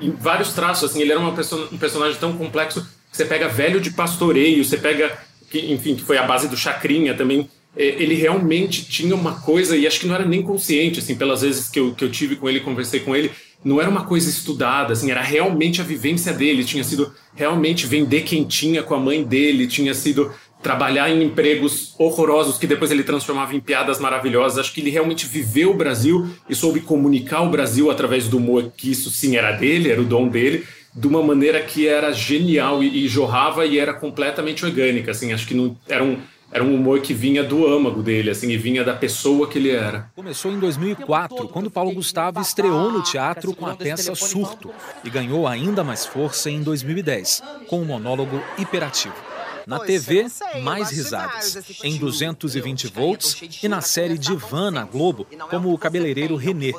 Em 0.00 0.10
vários 0.10 0.52
traços, 0.52 0.90
assim, 0.90 1.00
ele 1.00 1.12
era 1.12 1.30
person 1.30 1.68
um 1.70 1.78
personagem 1.78 2.18
tão 2.18 2.32
complexo 2.32 2.82
que 3.08 3.16
você 3.16 3.24
pega 3.24 3.48
velho 3.48 3.80
de 3.80 3.92
pastoreio, 3.92 4.64
você 4.64 4.76
pega, 4.76 5.16
que, 5.48 5.72
enfim, 5.72 5.94
que 5.94 6.02
foi 6.02 6.18
a 6.18 6.24
base 6.24 6.48
do 6.48 6.56
Chacrinha 6.56 7.14
também. 7.14 7.48
É, 7.76 7.84
ele 7.84 8.14
realmente 8.14 8.84
tinha 8.84 9.14
uma 9.14 9.40
coisa, 9.40 9.76
e 9.76 9.86
acho 9.86 10.00
que 10.00 10.06
não 10.08 10.14
era 10.14 10.24
nem 10.24 10.42
consciente, 10.42 10.98
assim, 10.98 11.14
pelas 11.14 11.42
vezes 11.42 11.68
que 11.68 11.78
eu, 11.78 11.94
que 11.94 12.04
eu 12.04 12.10
tive 12.10 12.34
com 12.34 12.48
ele, 12.48 12.58
conversei 12.58 12.98
com 12.98 13.14
ele, 13.14 13.30
não 13.64 13.80
era 13.80 13.88
uma 13.88 14.04
coisa 14.04 14.28
estudada, 14.28 14.92
assim, 14.92 15.10
era 15.10 15.22
realmente 15.22 15.80
a 15.80 15.84
vivência 15.84 16.32
dele, 16.32 16.64
tinha 16.64 16.82
sido 16.82 17.12
realmente 17.34 17.86
vender 17.86 18.22
quentinha 18.22 18.82
com 18.82 18.94
a 18.94 18.98
mãe 18.98 19.22
dele, 19.22 19.68
tinha 19.68 19.94
sido 19.94 20.32
trabalhar 20.62 21.10
em 21.10 21.22
empregos 21.22 21.94
horrorosos 21.98 22.58
que 22.58 22.66
depois 22.66 22.90
ele 22.90 23.02
transformava 23.02 23.54
em 23.54 23.60
piadas 23.60 23.98
maravilhosas. 23.98 24.58
Acho 24.58 24.72
que 24.72 24.80
ele 24.80 24.90
realmente 24.90 25.26
viveu 25.26 25.70
o 25.70 25.74
Brasil 25.74 26.28
e 26.48 26.54
soube 26.54 26.80
comunicar 26.80 27.42
o 27.42 27.50
Brasil 27.50 27.90
através 27.90 28.28
do 28.28 28.36
humor, 28.36 28.70
que 28.76 28.90
isso 28.90 29.10
sim 29.10 29.36
era 29.36 29.52
dele, 29.52 29.90
era 29.90 30.00
o 30.00 30.04
dom 30.04 30.28
dele, 30.28 30.66
de 30.94 31.06
uma 31.06 31.22
maneira 31.22 31.60
que 31.60 31.86
era 31.86 32.12
genial 32.12 32.82
e, 32.82 33.04
e 33.04 33.08
jorrava 33.08 33.64
e 33.64 33.78
era 33.78 33.94
completamente 33.94 34.64
orgânica. 34.64 35.12
Assim, 35.12 35.32
acho 35.32 35.46
que 35.46 35.54
não 35.54 35.76
era 35.88 36.04
um 36.04 36.18
era 36.52 36.64
um 36.64 36.74
humor 36.74 37.00
que 37.00 37.14
vinha 37.14 37.44
do 37.44 37.64
âmago 37.64 38.02
dele, 38.02 38.28
assim, 38.28 38.50
e 38.50 38.56
vinha 38.56 38.82
da 38.82 38.92
pessoa 38.92 39.46
que 39.46 39.56
ele 39.56 39.70
era. 39.70 40.10
Começou 40.16 40.50
em 40.50 40.58
2004, 40.58 41.46
quando 41.46 41.70
Paulo 41.70 41.92
Gustavo 41.92 42.40
estreou 42.40 42.90
no 42.90 43.04
teatro 43.04 43.54
com 43.54 43.66
a 43.66 43.76
peça 43.76 44.16
Surto 44.16 44.68
e 45.04 45.10
ganhou 45.10 45.46
ainda 45.46 45.84
mais 45.84 46.04
força 46.04 46.50
em 46.50 46.60
2010, 46.60 47.40
com 47.68 47.80
o 47.80 47.84
monólogo 47.84 48.42
Hiperativo 48.58 49.29
na 49.66 49.78
TV, 49.80 50.26
mais 50.62 50.90
risadas, 50.90 51.80
em 51.82 51.96
220 51.98 52.88
volts 52.88 53.62
e 53.62 53.68
na 53.68 53.80
série 53.80 54.18
Divan 54.18 54.70
na 54.70 54.84
Globo, 54.84 55.26
como 55.48 55.72
o 55.72 55.78
cabeleireiro 55.78 56.36
Renê. 56.36 56.74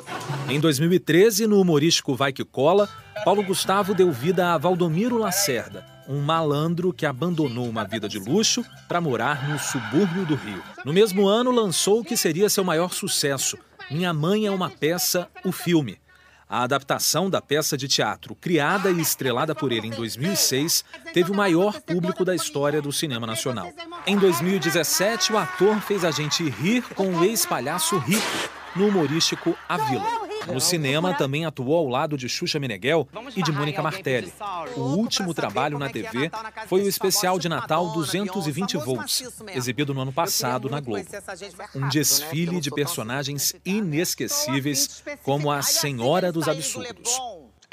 Em 0.48 0.60
2013, 0.60 1.46
no 1.46 1.60
humorístico 1.60 2.14
Vai 2.14 2.32
Que 2.32 2.44
Cola, 2.44 2.88
Paulo 3.24 3.42
Gustavo 3.42 3.94
deu 3.94 4.10
vida 4.10 4.52
a 4.52 4.58
Valdomiro 4.58 5.16
Lacerda, 5.16 5.86
um 6.08 6.20
malandro 6.20 6.92
que 6.92 7.06
abandonou 7.06 7.68
uma 7.68 7.84
vida 7.84 8.08
de 8.08 8.18
luxo 8.18 8.64
para 8.88 9.00
morar 9.00 9.48
no 9.48 9.58
subúrbio 9.58 10.24
do 10.24 10.34
Rio. 10.34 10.62
No 10.84 10.92
mesmo 10.92 11.26
ano, 11.28 11.50
lançou 11.50 12.00
o 12.00 12.04
que 12.04 12.16
seria 12.16 12.48
seu 12.48 12.64
maior 12.64 12.92
sucesso, 12.92 13.56
Minha 13.90 14.12
Mãe 14.12 14.46
é 14.46 14.50
uma 14.50 14.68
Peça, 14.68 15.28
o 15.44 15.52
filme. 15.52 16.01
A 16.52 16.64
adaptação 16.64 17.30
da 17.30 17.40
peça 17.40 17.78
de 17.78 17.88
teatro, 17.88 18.34
criada 18.34 18.90
e 18.90 19.00
estrelada 19.00 19.54
por 19.54 19.72
ele 19.72 19.86
em 19.86 19.90
2006, 19.90 20.84
teve 21.14 21.32
o 21.32 21.34
maior 21.34 21.80
público 21.80 22.26
da 22.26 22.34
história 22.34 22.82
do 22.82 22.92
cinema 22.92 23.26
nacional. 23.26 23.72
Em 24.06 24.18
2017, 24.18 25.32
o 25.32 25.38
ator 25.38 25.80
fez 25.80 26.04
a 26.04 26.10
gente 26.10 26.46
rir 26.46 26.84
com 26.94 27.08
o 27.08 27.24
ex-palhaço 27.24 27.96
Rico, 27.96 28.50
no 28.76 28.88
humorístico 28.88 29.56
A 29.66 29.78
Vila. 29.78 30.21
No 30.46 30.60
cinema, 30.60 31.14
também 31.14 31.44
atuou 31.44 31.76
ao 31.76 31.88
lado 31.88 32.16
de 32.16 32.28
Xuxa 32.28 32.58
Meneghel 32.58 33.08
e 33.36 33.42
de 33.42 33.52
Mônica 33.52 33.82
Martelli. 33.82 34.32
O 34.76 34.80
último 34.80 35.34
trabalho 35.34 35.78
na 35.78 35.88
TV 35.88 36.30
foi 36.66 36.82
o 36.82 36.88
especial 36.88 37.38
de 37.38 37.48
Natal 37.48 37.92
220 37.92 38.76
volts, 38.78 39.22
exibido 39.54 39.94
no 39.94 40.00
ano 40.00 40.12
passado 40.12 40.68
na 40.68 40.80
Globo. 40.80 41.06
Um 41.74 41.88
desfile 41.88 42.60
de 42.60 42.70
personagens 42.70 43.54
inesquecíveis, 43.64 45.02
como 45.22 45.50
a 45.50 45.62
Senhora 45.62 46.32
dos 46.32 46.48
Absurdos. 46.48 47.10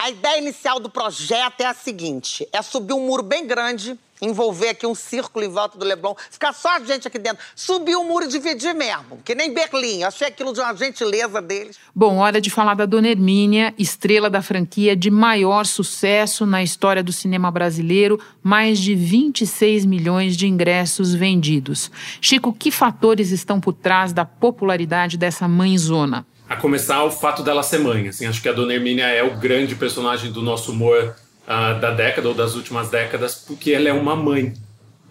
A 0.02 0.10
ideia 0.10 0.38
inicial 0.38 0.80
do 0.80 0.90
projeto 0.90 1.60
é 1.60 1.66
a 1.66 1.74
seguinte: 1.74 2.48
é 2.54 2.62
subir 2.62 2.94
um 2.94 3.06
muro 3.06 3.22
bem 3.22 3.46
grande, 3.46 4.00
envolver 4.22 4.70
aqui 4.70 4.88
um 4.88 4.96
círculo 4.96 5.44
em 5.44 5.50
volta 5.50 5.78
do 5.78 5.84
Leblon, 5.84 6.16
ficar 6.32 6.54
só 6.54 6.78
a 6.78 6.80
gente 6.80 7.06
aqui 7.06 7.20
dentro, 7.20 7.44
subir 7.54 7.98
o 7.98 8.06
muro 8.06 8.24
e 8.24 8.30
dividir 8.30 8.74
mesmo, 8.74 9.20
que 9.26 9.36
nem 9.36 9.54
Berlim. 9.54 10.04
Achei 10.04 10.30
aquilo 10.30 10.54
de 10.54 10.62
uma 10.62 10.74
gentileza 10.74 11.42
deles. 11.42 11.78
Bom, 11.94 12.16
hora 12.20 12.40
de 12.40 12.50
falar 12.50 12.76
da 12.76 12.86
Dona 12.86 13.10
Hermínia, 13.10 13.74
estrela 13.78 14.30
da 14.30 14.42
franquia 14.42 14.96
de 14.96 15.12
maior 15.12 15.66
sucesso 15.66 16.46
na 16.46 16.64
história 16.64 17.04
do 17.04 17.12
cinema 17.12 17.52
brasileiro, 17.52 18.18
mais 18.42 18.80
de 18.80 18.96
26 18.96 19.84
milhões 19.84 20.38
de 20.38 20.48
ingressos 20.48 21.14
vendidos. 21.14 21.92
Chico, 22.22 22.54
que 22.54 22.72
fatores 22.72 23.32
estão 23.32 23.60
por 23.60 23.74
trás 23.74 24.14
da 24.14 24.24
popularidade 24.24 25.18
dessa 25.18 25.46
mãezona? 25.46 26.26
A 26.50 26.56
começar 26.56 27.04
o 27.04 27.12
fato 27.12 27.44
dela 27.44 27.62
ser 27.62 27.78
mãe. 27.78 28.08
Assim, 28.08 28.26
acho 28.26 28.42
que 28.42 28.50
a 28.50 28.52
Dona 28.52 28.74
Hermínia 28.74 29.06
é 29.06 29.22
o 29.22 29.38
grande 29.38 29.76
personagem 29.76 30.32
do 30.32 30.42
nosso 30.42 30.72
humor 30.72 31.16
uh, 31.46 31.80
da 31.80 31.92
década 31.92 32.28
ou 32.28 32.34
das 32.34 32.56
últimas 32.56 32.90
décadas, 32.90 33.36
porque 33.36 33.72
ela 33.72 33.88
é 33.88 33.94
uma 33.94 34.16
mãe. 34.16 34.54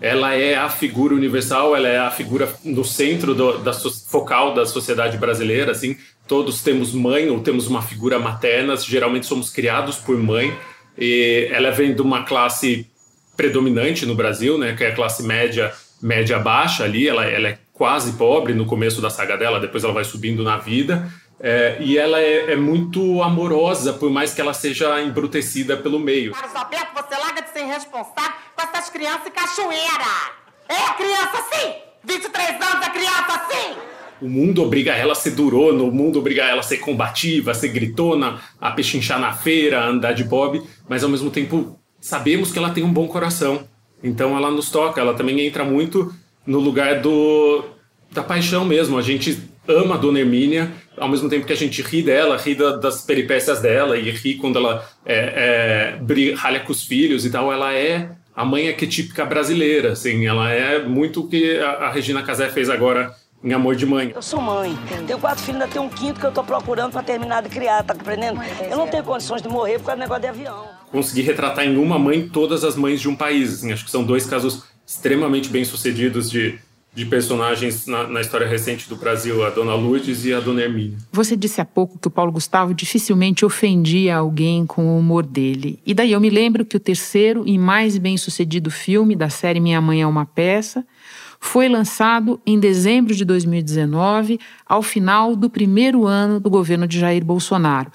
Ela 0.00 0.34
é 0.34 0.56
a 0.56 0.68
figura 0.68 1.14
universal, 1.14 1.76
ela 1.76 1.86
é 1.86 1.98
a 1.98 2.10
figura 2.10 2.52
no 2.64 2.84
centro 2.84 3.36
do, 3.36 3.58
da 3.58 3.72
focal 3.72 4.52
da 4.52 4.66
sociedade 4.66 5.16
brasileira. 5.16 5.70
Assim, 5.70 5.96
todos 6.26 6.60
temos 6.60 6.92
mãe 6.92 7.30
ou 7.30 7.38
temos 7.40 7.68
uma 7.68 7.82
figura 7.82 8.18
materna. 8.18 8.76
Geralmente 8.76 9.26
somos 9.26 9.48
criados 9.48 9.96
por 9.96 10.18
mãe. 10.18 10.52
E 10.96 11.48
ela 11.52 11.70
vem 11.70 11.94
de 11.94 12.02
uma 12.02 12.24
classe 12.24 12.84
predominante 13.36 14.04
no 14.04 14.16
Brasil, 14.16 14.58
né, 14.58 14.74
que 14.74 14.82
é 14.82 14.88
a 14.88 14.94
classe 14.94 15.22
média 15.22 15.72
média 16.02 16.38
baixa 16.38 16.84
ali. 16.84 17.08
Ela, 17.08 17.26
ela 17.26 17.48
é 17.48 17.58
quase 17.72 18.12
pobre 18.14 18.54
no 18.54 18.66
começo 18.66 19.00
da 19.00 19.10
saga 19.10 19.36
dela, 19.36 19.60
depois 19.60 19.84
ela 19.84 19.92
vai 19.92 20.04
subindo 20.04 20.42
na 20.42 20.58
vida. 20.58 21.08
É, 21.40 21.76
e 21.80 21.96
ela 21.96 22.20
é, 22.20 22.52
é, 22.52 22.56
muito 22.56 23.22
amorosa, 23.22 23.92
por 23.92 24.10
mais 24.10 24.34
que 24.34 24.40
ela 24.40 24.52
seja 24.52 25.00
embrutecida 25.00 25.76
pelo 25.76 26.00
meio. 26.00 26.32
Carlos 26.32 26.56
Alberto, 26.56 26.88
você 26.94 27.16
larga 27.16 27.42
de 27.42 27.50
ser 27.50 27.60
irresponsável 27.60 28.32
com 28.56 28.62
essas 28.62 28.90
crianças 28.90 29.26
em 29.26 29.30
cachoeira! 29.30 30.32
É 30.68 30.92
criança 30.96 31.44
sim! 31.52 31.74
23 32.04 32.48
anos 32.50 32.86
é 32.86 32.90
criança 32.90 33.46
sim! 33.50 33.98
o 34.20 34.28
mundo 34.28 34.62
obriga 34.62 34.92
ela 34.94 35.12
a 35.12 35.16
ser 35.16 35.30
durona, 35.30 35.82
o 35.82 35.92
mundo 35.92 36.18
obriga 36.18 36.42
ela 36.42 36.60
a 36.60 36.62
ser 36.62 36.78
combativa, 36.78 37.52
a 37.52 37.54
ser 37.54 37.68
gritona, 37.68 38.40
a 38.60 38.70
pechinchar 38.72 39.18
na 39.18 39.32
feira, 39.32 39.80
a 39.80 39.86
andar 39.86 40.12
de 40.12 40.24
bob, 40.24 40.62
mas 40.88 41.04
ao 41.04 41.10
mesmo 41.10 41.30
tempo 41.30 41.78
sabemos 42.00 42.50
que 42.50 42.58
ela 42.58 42.70
tem 42.70 42.84
um 42.84 42.92
bom 42.92 43.06
coração. 43.06 43.68
Então 44.02 44.36
ela 44.36 44.50
nos 44.50 44.70
toca, 44.70 45.00
ela 45.00 45.14
também 45.14 45.40
entra 45.40 45.64
muito 45.64 46.12
no 46.46 46.58
lugar 46.58 47.00
do 47.00 47.64
da 48.10 48.22
paixão 48.22 48.64
mesmo. 48.64 48.98
A 48.98 49.02
gente 49.02 49.38
ama 49.68 49.94
a 49.94 49.98
Dona 49.98 50.20
Hermínia, 50.20 50.70
ao 50.96 51.08
mesmo 51.08 51.28
tempo 51.28 51.46
que 51.46 51.52
a 51.52 51.56
gente 51.56 51.82
ri 51.82 52.02
dela, 52.02 52.36
ri 52.36 52.54
da, 52.54 52.76
das 52.76 53.02
peripécias 53.02 53.60
dela 53.60 53.98
e 53.98 54.10
ri 54.10 54.34
quando 54.34 54.58
ela 54.58 54.88
é, 55.04 55.98
é, 55.98 56.34
ralha 56.34 56.60
com 56.60 56.72
os 56.72 56.82
filhos 56.82 57.26
e 57.26 57.30
tal. 57.30 57.52
Ela 57.52 57.74
é 57.74 58.10
a 58.34 58.44
mãe 58.44 58.68
arquetípica 58.68 59.24
brasileira, 59.24 59.92
assim. 59.92 60.26
Ela 60.26 60.50
é 60.50 60.82
muito 60.82 61.20
o 61.20 61.28
que 61.28 61.58
a, 61.58 61.70
a 61.70 61.90
Regina 61.90 62.22
Casé 62.22 62.48
fez 62.48 62.70
agora 62.70 63.14
em 63.42 63.52
Amor 63.52 63.76
de 63.76 63.86
Mãe. 63.86 64.12
Eu 64.14 64.22
sou 64.22 64.40
mãe, 64.40 64.76
tenho 65.06 65.18
quatro 65.18 65.44
filhos, 65.44 65.60
ainda 65.60 65.72
tenho 65.72 65.84
um 65.84 65.88
quinto 65.88 66.18
que 66.18 66.26
eu 66.26 66.32
tô 66.32 66.42
procurando 66.42 66.92
para 66.92 67.02
terminar 67.02 67.42
de 67.42 67.48
criar, 67.48 67.84
tá 67.84 67.94
compreendendo? 67.94 68.40
Eu 68.68 68.76
não 68.76 68.88
tenho 68.88 69.04
condições 69.04 69.42
de 69.42 69.48
morrer 69.48 69.78
por 69.78 69.86
causa 69.86 69.96
do 69.96 70.00
negócio 70.00 70.22
de 70.22 70.28
avião. 70.28 70.66
Consegui 70.90 71.22
retratar 71.22 71.64
em 71.64 71.76
uma 71.76 71.98
mãe 71.98 72.28
todas 72.28 72.64
as 72.64 72.74
mães 72.74 73.00
de 73.00 73.08
um 73.08 73.14
país, 73.14 73.54
assim, 73.54 73.72
acho 73.72 73.84
que 73.84 73.90
são 73.90 74.02
dois 74.02 74.26
casos 74.26 74.64
extremamente 74.84 75.50
bem 75.50 75.64
sucedidos 75.64 76.30
de, 76.30 76.58
de 76.94 77.04
personagens 77.06 77.86
na, 77.86 78.06
na, 78.08 78.20
história 78.20 78.46
recente 78.46 78.88
do 78.88 78.96
Brasil, 78.96 79.44
a 79.44 79.50
Dona 79.50 79.74
Lourdes 79.74 80.24
e 80.24 80.32
a 80.32 80.40
Dona 80.40 80.62
Hermínia. 80.62 80.98
Você 81.12 81.36
disse 81.36 81.60
há 81.60 81.64
pouco 81.64 81.98
que 81.98 82.08
o 82.08 82.10
Paulo 82.10 82.32
Gustavo 82.32 82.74
dificilmente 82.74 83.44
ofendia 83.44 84.16
alguém 84.16 84.66
com 84.66 84.86
o 84.86 84.98
humor 84.98 85.24
dele. 85.24 85.78
E 85.86 85.94
daí 85.94 86.12
eu 86.12 86.20
me 86.20 86.30
lembro 86.30 86.64
que 86.64 86.76
o 86.76 86.80
terceiro 86.80 87.44
e 87.46 87.56
mais 87.56 87.96
bem 87.98 88.16
sucedido 88.16 88.70
filme 88.70 89.14
da 89.14 89.28
série 89.28 89.60
Minha 89.60 89.80
Mãe 89.80 90.02
é 90.02 90.06
uma 90.06 90.26
Peça 90.26 90.84
foi 91.40 91.68
lançado 91.68 92.40
em 92.44 92.58
dezembro 92.58 93.14
de 93.14 93.24
2019, 93.24 94.40
ao 94.66 94.82
final 94.82 95.36
do 95.36 95.48
primeiro 95.48 96.06
ano 96.06 96.40
do 96.40 96.50
governo 96.50 96.86
de 96.86 96.98
Jair 96.98 97.24
Bolsonaro. 97.24 97.92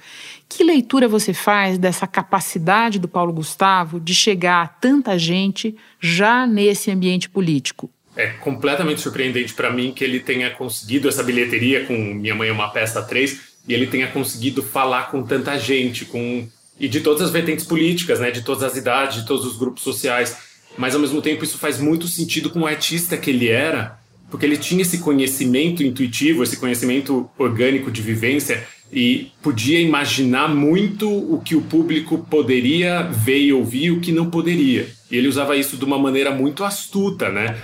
Que 0.47 0.63
leitura 0.63 1.07
você 1.07 1.33
faz 1.33 1.77
dessa 1.77 2.07
capacidade 2.07 2.99
do 2.99 3.07
Paulo 3.07 3.33
Gustavo 3.33 3.99
de 3.99 4.13
chegar 4.15 4.63
a 4.63 4.67
tanta 4.67 5.17
gente 5.17 5.75
já 5.99 6.47
nesse 6.47 6.91
ambiente 6.91 7.29
político? 7.29 7.89
É 8.15 8.27
completamente 8.27 9.01
surpreendente 9.01 9.53
para 9.53 9.71
mim 9.71 9.91
que 9.91 10.03
ele 10.03 10.19
tenha 10.19 10.49
conseguido 10.51 11.07
essa 11.07 11.23
bilheteria 11.23 11.85
com 11.85 11.93
Minha 11.93 12.35
Mãe 12.35 12.49
é 12.49 12.51
uma 12.51 12.69
Peça 12.69 13.01
3 13.01 13.53
e 13.67 13.73
ele 13.73 13.87
tenha 13.87 14.07
conseguido 14.07 14.61
falar 14.61 15.09
com 15.09 15.23
tanta 15.23 15.57
gente, 15.57 16.05
com 16.05 16.47
e 16.79 16.87
de 16.87 17.01
todas 17.01 17.21
as 17.21 17.31
vertentes 17.31 17.65
políticas, 17.65 18.19
né, 18.19 18.31
de 18.31 18.41
todas 18.41 18.63
as 18.63 18.75
idades, 18.75 19.21
de 19.21 19.27
todos 19.27 19.45
os 19.45 19.57
grupos 19.57 19.83
sociais 19.83 20.35
mas 20.77 20.95
ao 20.95 21.01
mesmo 21.01 21.21
tempo 21.21 21.43
isso 21.43 21.57
faz 21.57 21.79
muito 21.79 22.07
sentido 22.07 22.49
com 22.49 22.61
o 22.61 22.67
artista 22.67 23.17
que 23.17 23.29
ele 23.29 23.49
era, 23.49 23.97
porque 24.29 24.45
ele 24.45 24.57
tinha 24.57 24.81
esse 24.81 24.99
conhecimento 24.99 25.83
intuitivo, 25.83 26.43
esse 26.43 26.57
conhecimento 26.57 27.29
orgânico 27.37 27.91
de 27.91 28.01
vivência 28.01 28.65
e 28.91 29.31
podia 29.41 29.79
imaginar 29.79 30.47
muito 30.47 31.09
o 31.09 31.41
que 31.41 31.55
o 31.55 31.61
público 31.61 32.19
poderia 32.29 33.03
ver 33.03 33.39
e 33.39 33.53
ouvir 33.53 33.91
o 33.91 33.99
que 33.99 34.11
não 34.11 34.29
poderia. 34.29 34.87
E 35.09 35.17
ele 35.17 35.27
usava 35.27 35.55
isso 35.55 35.77
de 35.77 35.85
uma 35.85 35.97
maneira 35.97 36.31
muito 36.31 36.63
astuta, 36.63 37.29
né? 37.29 37.55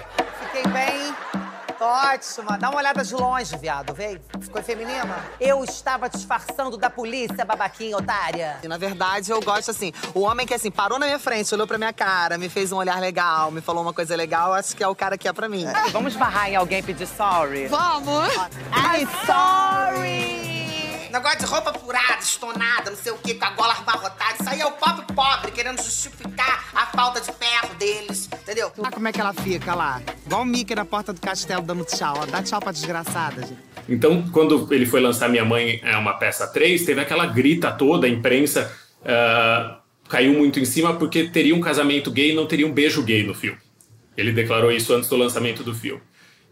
Fiquei 0.60 0.72
bem 0.74 1.16
ótima. 1.80 2.58
Dá 2.58 2.70
uma 2.70 2.80
olhada 2.80 3.04
de 3.04 3.16
longe, 3.16 3.56
viado, 3.58 3.94
vem. 3.94 4.20
Ficou 4.42 4.62
feminina? 4.62 5.24
Eu 5.40 5.64
estava 5.64 6.10
disfarçando 6.10 6.76
da 6.76 6.90
polícia, 6.90 7.46
babaquinha, 7.46 7.96
otária. 7.96 8.58
E, 8.62 8.68
na 8.68 8.78
verdade, 8.78 9.32
eu 9.32 9.42
gosto 9.42 9.72
assim. 9.72 9.94
O 10.14 10.22
homem 10.22 10.46
que 10.46 10.54
assim 10.54 10.70
parou 10.70 11.00
na 11.00 11.06
minha 11.06 11.20
frente, 11.20 11.54
olhou 11.54 11.66
pra 11.66 11.78
minha 11.78 11.94
cara, 11.94 12.38
me 12.38 12.50
fez 12.50 12.74
um 12.74 12.78
olhar 12.78 13.00
legal, 13.00 13.52
me 13.52 13.62
falou 13.62 13.82
uma 13.82 13.94
coisa 13.94 14.16
legal, 14.16 14.54
acho 14.54 14.76
que 14.76 14.84
é 14.84 14.88
o 14.88 14.96
cara 14.96 15.18
que 15.18 15.28
é 15.28 15.34
pra 15.34 15.48
mim. 15.48 15.66
É. 15.66 15.90
Vamos 15.92 16.16
barrar 16.18 16.50
em 16.50 16.56
alguém 16.58 16.84
pedir 16.84 17.08
sorry? 17.08 17.68
Vamos! 17.68 18.34
I'm 18.76 19.08
sorry! 19.26 20.39
Negócio 21.12 21.40
de 21.40 21.46
roupa 21.46 21.74
furada, 21.74 22.22
estonada, 22.22 22.92
não 22.92 22.98
sei 22.98 23.12
o 23.12 23.18
quê, 23.18 23.34
com 23.34 23.46
a 23.46 23.50
gola 23.52 23.74
abarrotada. 23.74 24.36
Isso 24.40 24.50
aí 24.50 24.62
é 24.62 24.66
o 24.66 24.72
pobre 24.74 25.06
pobre 25.14 25.52
querendo 25.52 25.82
justificar 25.82 26.70
a 26.74 26.86
falta 26.88 27.20
de 27.20 27.32
ferro 27.34 27.74
deles, 27.76 28.30
entendeu? 28.32 28.72
Ah, 28.84 28.92
como 28.92 29.08
é 29.08 29.12
que 29.12 29.20
ela 29.20 29.34
fica 29.34 29.74
lá? 29.74 30.02
Igual 30.26 30.44
o 30.44 30.46
Mickey 30.46 30.76
na 30.76 30.86
porta 30.86 31.12
do 31.12 31.20
castelo 31.20 31.62
dando 31.62 31.84
tchau. 31.84 32.16
Ela 32.16 32.28
dá 32.28 32.44
tchau 32.44 32.60
pra 32.60 32.72
desgraçada, 32.72 33.42
gente. 33.42 33.60
Então, 33.88 34.30
quando 34.32 34.72
ele 34.72 34.86
foi 34.86 35.02
lançar 35.02 35.28
Minha 35.30 35.44
Mãe 35.44 35.80
é 35.84 35.98
uma 35.98 36.14
peça 36.14 36.46
3, 36.48 36.86
teve 36.86 37.02
aquela 37.02 37.26
grita 37.26 37.72
toda, 37.72 38.06
a 38.06 38.10
imprensa 38.10 38.72
uh, 39.02 39.80
caiu 40.08 40.34
muito 40.34 40.60
em 40.60 40.66
cima 40.66 40.96
porque 40.96 41.28
teria 41.30 41.56
um 41.56 41.62
casamento 41.62 42.12
gay 42.12 42.32
e 42.32 42.36
não 42.36 42.46
teria 42.46 42.68
um 42.68 42.72
beijo 42.72 43.02
gay 43.04 43.24
no 43.24 43.34
filme. 43.34 43.58
Ele 44.16 44.32
declarou 44.32 44.72
isso 44.72 44.94
antes 44.94 45.10
do 45.10 45.16
lançamento 45.16 45.64
do 45.64 45.74
filme. 45.74 46.02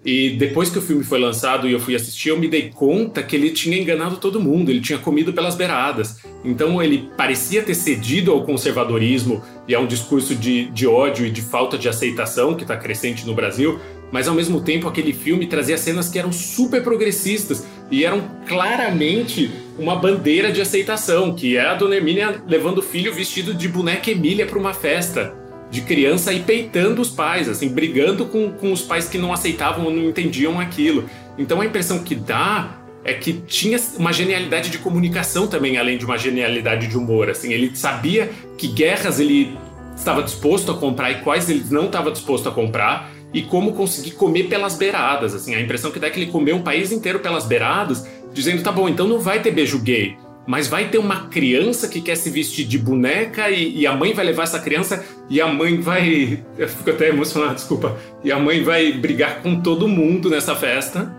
E 0.06 0.32
depois 0.32 0.70
que 0.70 0.78
o 0.78 0.82
filme 0.82 1.04
foi 1.04 1.20
lançado 1.20 1.68
e 1.68 1.74
eu 1.74 1.80
fui 1.80 1.96
assistir, 1.96 2.30
eu 2.30 2.40
me 2.40 2.48
dei 2.48 2.70
conta 2.70 3.24
que 3.24 3.36
ele 3.36 3.50
tinha 3.50 3.78
enganado 3.78 4.18
todo 4.18 4.40
mundo, 4.40 4.70
ele 4.70 4.80
tinha 4.80 5.00
comido 5.00 5.34
pelas 5.34 5.56
beiradas. 5.56 6.20
Então 6.46 6.82
ele 6.82 7.10
parecia 7.18 7.64
ter 7.64 7.76
cedido 7.76 8.32
ao 8.32 8.44
conservadorismo 8.44 9.44
e 9.68 9.76
a 9.76 9.80
um 9.80 9.88
discurso 9.88 10.36
de, 10.36 10.66
de 10.66 10.88
ódio 10.88 11.26
e 11.26 11.32
de 11.32 11.42
falta 11.42 11.78
de 11.78 11.90
aceitação 11.90 12.56
que 12.56 12.62
está 12.62 12.78
crescente 12.78 13.26
no 13.26 13.34
Brasil, 13.34 13.80
mas 14.12 14.28
ao 14.28 14.36
mesmo 14.36 14.62
tempo 14.62 14.88
aquele 14.88 15.12
filme 15.12 15.48
trazia 15.48 15.78
cenas 15.78 16.10
que 16.10 16.18
eram 16.18 16.32
super 16.32 16.82
progressistas 16.82 17.66
e 17.92 18.06
eram 18.06 18.24
claramente 18.48 19.52
uma 19.78 19.96
bandeira 19.96 20.52
de 20.52 20.62
aceitação, 20.62 21.36
que 21.36 21.58
é 21.58 21.66
a 21.66 21.74
Dona 21.74 21.98
Emília 21.98 22.42
levando 22.48 22.78
o 22.78 22.84
filho 22.84 23.14
vestido 23.14 23.54
de 23.54 23.68
boneca 23.68 24.10
Emília 24.10 24.46
para 24.46 24.60
uma 24.60 24.74
festa 24.74 25.47
de 25.70 25.82
criança 25.82 26.32
e 26.32 26.42
peitando 26.42 27.02
os 27.02 27.10
pais, 27.10 27.50
assim, 27.50 27.68
brigando 27.68 28.26
com, 28.26 28.52
com 28.52 28.72
os 28.72 28.82
pais 28.82 29.08
que 29.08 29.18
não 29.18 29.34
aceitavam 29.34 29.86
ou 29.86 29.92
não 29.92 30.10
entendiam 30.10 30.60
aquilo. 30.60 31.10
Então 31.38 31.62
a 31.62 31.66
impressão 31.66 32.00
que 32.00 32.16
dá 32.16 32.78
é 33.04 33.14
que 33.14 33.34
tinha 33.34 33.80
uma 33.98 34.12
genialidade 34.12 34.70
de 34.70 34.78
comunicação 34.78 35.48
também, 35.48 35.78
além 35.78 35.98
de 35.98 36.06
uma 36.06 36.18
genialidade 36.18 36.88
de 36.88 36.98
humor. 36.98 37.30
Assim, 37.30 37.54
ele 37.54 37.76
sabia 37.76 38.30
que 38.58 38.68
guerras 38.68 39.20
ele 39.20 39.58
estava 39.96 40.22
disposto 40.24 40.72
a 40.72 40.78
comprar 40.78 41.12
e 41.12 41.22
quais 41.22 41.50
ele 41.50 41.64
não 41.70 41.86
estava 41.86 42.12
disposto 42.12 42.48
a 42.50 42.52
comprar 42.52 43.12
e 43.34 43.42
como 43.42 43.74
conseguir 43.74 44.12
comer 44.12 44.44
pelas 44.44 44.76
beiradas. 44.76 45.34
Assim, 45.34 45.54
a 45.56 45.62
impressão 45.62 45.92
que 45.92 46.00
dá 46.00 46.08
é 46.08 46.10
que 46.10 46.20
ele 46.20 46.32
comeu 46.32 46.56
um 46.56 46.62
país 46.62 46.92
inteiro 46.92 47.20
pelas 47.20 47.46
beiradas, 47.46 48.06
dizendo 48.34 48.62
tá 48.62 48.72
bom, 48.72 48.88
então 48.88 49.08
não 49.08 49.20
vai 49.20 49.42
ter 49.42 49.52
beijo 49.52 49.80
gay 49.80 50.18
mas 50.48 50.68
vai 50.68 50.90
ter 50.90 50.98
uma 50.98 51.28
criança 51.28 51.90
que 51.90 52.00
quer 52.00 52.16
se 52.16 52.30
vestir 52.30 52.66
de 52.66 52.78
boneca 52.78 53.50
e, 53.50 53.80
e, 53.80 53.86
a 53.86 53.94
mãe 53.94 54.14
vai 54.14 54.26
levar 54.26 54.44
essa 54.44 54.60
criança 54.60 55.06
e 55.30 55.42
a 55.42 55.48
mãe 55.48 55.82
vai. 55.82 56.42
Eu 56.58 56.70
fico 56.70 56.90
até 56.90 57.10
emocionado, 57.10 57.56
desculpa. 57.56 57.98
E 58.24 58.32
a 58.32 58.40
mãe 58.40 58.64
vai 58.64 58.94
brigar 58.94 59.42
com 59.42 59.60
todo 59.60 59.90
mundo 59.90 60.30
nessa 60.30 60.56
festa 60.56 61.14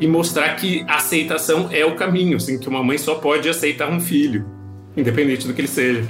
e 0.00 0.06
mostrar 0.06 0.56
que 0.56 0.84
aceitação 0.88 1.68
é 1.70 1.84
o 1.84 1.94
caminho, 1.94 2.38
assim, 2.38 2.58
que 2.58 2.68
uma 2.68 2.82
mãe 2.82 2.96
só 2.96 3.16
pode 3.16 3.46
aceitar 3.46 3.90
um 3.90 4.00
filho, 4.00 4.46
independente 4.96 5.46
do 5.46 5.52
que 5.52 5.60
ele 5.60 5.68
seja. 5.68 6.08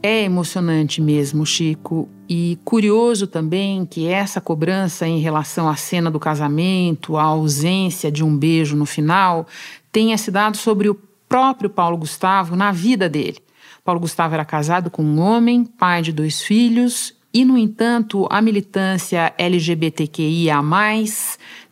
É 0.00 0.22
emocionante 0.22 1.00
mesmo, 1.00 1.44
Chico, 1.44 2.08
e 2.28 2.56
curioso 2.64 3.26
também 3.26 3.84
que 3.84 4.06
essa 4.06 4.40
cobrança 4.40 5.08
em 5.08 5.18
relação 5.18 5.68
à 5.68 5.74
cena 5.74 6.08
do 6.08 6.20
casamento, 6.20 7.16
a 7.16 7.24
ausência 7.24 8.10
de 8.10 8.22
um 8.22 8.36
beijo 8.36 8.76
no 8.76 8.86
final, 8.86 9.48
tenha 9.90 10.16
se 10.16 10.30
dado 10.30 10.56
sobre 10.56 10.88
o 10.88 10.94
próprio 11.28 11.68
Paulo 11.68 11.96
Gustavo 11.96 12.56
na 12.56 12.72
vida 12.72 13.08
dele. 13.08 13.38
Paulo 13.84 14.00
Gustavo 14.00 14.34
era 14.34 14.44
casado 14.44 14.90
com 14.90 15.02
um 15.02 15.20
homem, 15.20 15.64
pai 15.64 16.02
de 16.02 16.12
dois 16.12 16.42
filhos, 16.42 17.14
e, 17.32 17.44
no 17.44 17.58
entanto, 17.58 18.26
a 18.30 18.40
militância 18.40 19.32
LGBTQIA, 19.36 20.56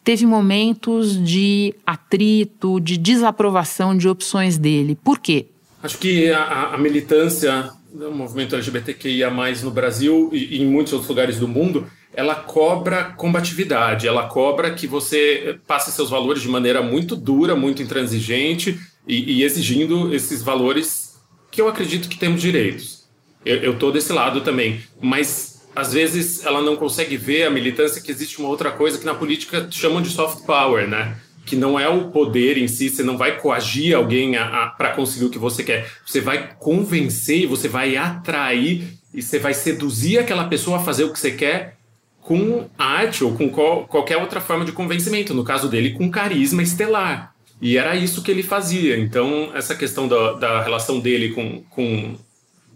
teve 0.05 0.27
momentos 0.27 1.23
de 1.23 1.75
atrito, 1.85 2.79
de 2.79 2.97
desaprovação 2.97 3.97
de 3.97 4.09
opções 4.09 4.59
dele. 4.59 4.97
Por 5.03 5.19
quê? 5.19 5.47
Acho 5.83 5.99
que 5.99 6.31
a, 6.31 6.75
a 6.75 6.79
militância 6.79 7.71
do 7.93 8.13
movimento 8.13 8.55
LGBTQIA, 8.55 9.31
no 9.63 9.71
Brasil 9.71 10.31
e, 10.33 10.57
e 10.57 10.63
em 10.63 10.67
muitos 10.67 10.93
outros 10.93 11.09
lugares 11.09 11.39
do 11.39 11.49
mundo, 11.49 11.87
ela 12.15 12.35
cobra 12.35 13.05
combatividade, 13.17 14.07
ela 14.07 14.27
cobra 14.27 14.73
que 14.73 14.87
você 14.87 15.59
passe 15.67 15.93
seus 15.93 16.11
valores 16.11 16.43
de 16.43 16.49
maneira 16.49 16.83
muito 16.83 17.15
dura, 17.15 17.55
muito 17.55 17.83
intransigente 17.83 18.79
e, 19.07 19.39
e 19.39 19.45
exigindo 19.45 20.15
esses 20.15 20.43
valores 20.43 21.17
que 21.51 21.61
eu 21.61 21.69
acredito 21.69 22.09
que 22.09 22.19
temos 22.19 22.41
direitos. 22.41 23.07
Eu 23.45 23.75
estou 23.75 23.93
desse 23.93 24.13
lado 24.13 24.41
também, 24.41 24.81
mas 25.01 25.57
às 25.75 25.93
vezes 25.93 26.45
ela 26.45 26.61
não 26.61 26.75
consegue 26.75 27.17
ver 27.17 27.45
a 27.45 27.51
militância 27.51 28.03
que 28.03 28.11
existe 28.11 28.39
uma 28.39 28.49
outra 28.49 28.73
coisa 28.73 28.99
que 28.99 29.07
na 29.07 29.15
política 29.15 29.69
chamam 29.71 30.03
de 30.03 30.09
soft 30.09 30.45
power, 30.45 30.89
né? 30.89 31.17
Que 31.45 31.55
não 31.55 31.79
é 31.79 31.89
o 31.89 32.09
poder 32.11 32.59
em 32.59 32.67
si, 32.67 32.91
você 32.91 33.05
não 33.05 33.17
vai 33.17 33.39
coagir 33.39 33.95
alguém 33.95 34.33
para 34.77 34.93
conseguir 34.95 35.27
o 35.27 35.31
que 35.31 35.39
você 35.39 35.63
quer. 35.63 35.89
Você 36.05 36.21
vai 36.21 36.57
convencer, 36.59 37.47
você 37.47 37.69
vai 37.69 37.97
atrair 37.97 38.99
e 39.15 39.23
você 39.23 39.39
vai 39.39 39.55
seduzir 39.55 40.19
aquela 40.19 40.49
pessoa 40.49 40.79
a 40.79 40.83
fazer 40.83 41.05
o 41.05 41.13
que 41.13 41.21
você 41.21 41.31
quer 41.31 41.77
com 42.21 42.69
arte 42.77 43.23
ou 43.23 43.33
com 43.35 43.49
qual, 43.49 43.87
qualquer 43.87 44.17
outra 44.17 44.41
forma 44.41 44.65
de 44.65 44.73
convencimento. 44.73 45.33
No 45.33 45.45
caso 45.45 45.69
dele, 45.69 45.93
com 45.93 46.11
carisma 46.11 46.63
estelar. 46.63 47.36
E 47.61 47.79
era 47.79 47.97
isso 47.97 48.23
que 48.23 48.31
ele 48.31 48.43
fazia. 48.43 48.99
Então, 48.99 49.51
essa 49.55 49.75
questão 49.75 50.07
da, 50.07 50.33
da 50.35 50.63
relação 50.63 51.01
dele 51.01 51.31
com, 51.31 51.63
com 51.71 52.15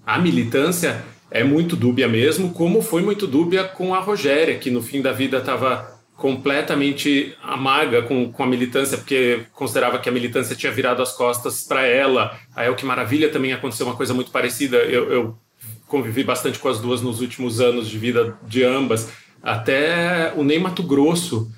a 0.07 0.19
militância 0.19 1.05
é 1.31 1.45
muito 1.45 1.77
dúbia 1.77 2.09
mesmo, 2.09 2.53
como 2.53 2.83
foi 2.83 3.03
muito 3.03 3.27
dúbia 3.27 3.65
com 3.65 3.95
a 3.95 4.01
Rogéria, 4.01 4.59
que 4.59 4.71
no 4.71 4.83
fim 4.83 5.01
da 5.01 5.13
vida 5.13 5.39
estava 5.39 6.01
completamente 6.17 7.35
amarga 7.43 8.03
com, 8.03 8.31
com 8.31 8.43
a 8.43 8.47
militância, 8.47 8.99
porque 8.99 9.41
considerava 9.55 9.99
que 9.99 10.09
a 10.09 10.13
militância 10.13 10.55
tinha 10.55 10.71
virado 10.71 11.01
as 11.01 11.13
costas 11.13 11.63
para 11.63 11.87
ela. 11.87 12.39
A 12.55 12.65
El 12.65 12.75
Que 12.75 12.85
Maravilha 12.85 13.31
também 13.31 13.53
aconteceu 13.53 13.87
uma 13.87 13.97
coisa 13.97 14.13
muito 14.13 14.31
parecida. 14.31 14.77
Eu, 14.79 15.11
eu, 15.11 15.39
convivi 15.87 16.23
bastante 16.23 16.59
com 16.59 16.69
as 16.69 16.79
duas 16.79 17.03
nos 17.03 17.21
últimos 17.21 17.61
anos 17.61 17.89
de 17.89 17.99
vida 17.99 18.39
de 18.47 18.63
ambas. 18.63 19.11
Até 19.43 20.33
o 20.37 20.45
Ney 20.45 20.59
Mato 20.59 20.85
Grosso, 20.85 21.51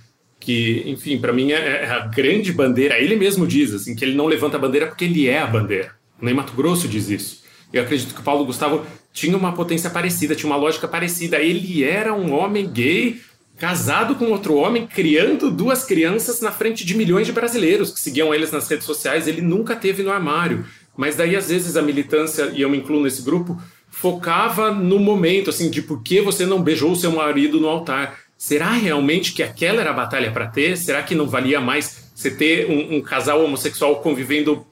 que, 0.45 0.83
enfim, 0.87 1.19
para 1.19 1.33
mim 1.33 1.53
é, 1.53 1.85
é, 1.85 1.91
a 1.91 2.01
grande 2.01 2.53
bandeira. 2.53 2.99
Ele 2.99 3.17
mesmo 3.17 3.47
diz 3.47 3.73
assim 3.73 3.95
que 3.95 4.05
ele 4.05 4.15
não 4.15 4.27
levanta 4.27 4.57
a 4.57 4.61
bandeira 4.61 4.87
porque 4.87 5.05
ele 5.05 5.29
é 5.29 5.41
a 5.41 5.47
bandeira. 5.47 5.95
O 6.21 6.25
Ney 6.25 6.35
Mato 6.35 6.53
Grosso 6.53 6.89
diz 6.89 7.09
isso. 7.09 7.43
Eu 7.73 7.83
acredito 7.83 8.15
que 8.15 8.21
o 8.21 8.25
Paulo 8.25 8.45
Gustavo 8.45 8.85
tinha 9.13 9.37
uma 9.37 9.53
potência 9.53 9.89
parecida, 9.89 10.35
tinha 10.35 10.51
uma 10.51 10.59
lógica 10.59 10.89
parecida. 10.89 11.39
Ele 11.39 11.85
era 11.85 12.13
um 12.13 12.33
homem 12.33 12.69
gay 12.69 13.21
casado 13.57 14.17
com 14.17 14.27
outro 14.27 14.57
homem, 14.57 14.87
criando 14.87 15.51
duas 15.51 15.85
crianças 15.85 16.41
na 16.41 16.51
frente 16.51 16.85
de 16.85 16.97
milhões 16.97 17.27
de 17.27 17.33
brasileiros 17.33 17.93
que 17.93 18.01
seguiam 18.01 18.35
eles 18.35 18.51
nas 18.51 18.69
redes 18.69 18.85
sociais. 18.85 19.29
Ele 19.29 19.41
nunca 19.41 19.77
teve 19.77 20.03
no 20.03 20.11
armário. 20.11 20.67
Mas 20.97 21.17
daí, 21.17 21.37
às 21.37 21.49
vezes, 21.49 21.77
a 21.77 21.83
militância, 21.83 22.51
e 22.53 22.63
eu 22.63 22.69
me 22.69 22.79
incluo 22.79 23.03
nesse 23.03 23.23
grupo, 23.23 23.57
focava 23.89 24.73
no 24.73 24.99
momento, 24.99 25.51
assim, 25.51 25.71
de 25.71 25.81
por 25.81 26.03
que 26.03 26.21
você 26.21 26.45
não 26.45 26.63
beijou 26.63 26.95
seu 26.97 27.13
marido 27.13 27.61
no 27.61 27.69
altar. 27.69 28.19
Será 28.43 28.73
realmente 28.73 29.35
que 29.35 29.41
aquela 29.41 29.83
era 29.83 29.91
a 29.91 29.93
batalha 29.93 30.33
para 30.33 30.49
ter? 30.49 30.77
Será 30.77 31.01
que 31.01 31.15
não 31.15 31.29
valia 31.29 31.61
mais 31.61 32.11
você 32.13 32.29
ter 32.29 32.69
um, 32.69 32.97
um 32.97 33.01
casal 33.01 33.45
homossexual 33.45 34.03
convivendo 34.03 34.67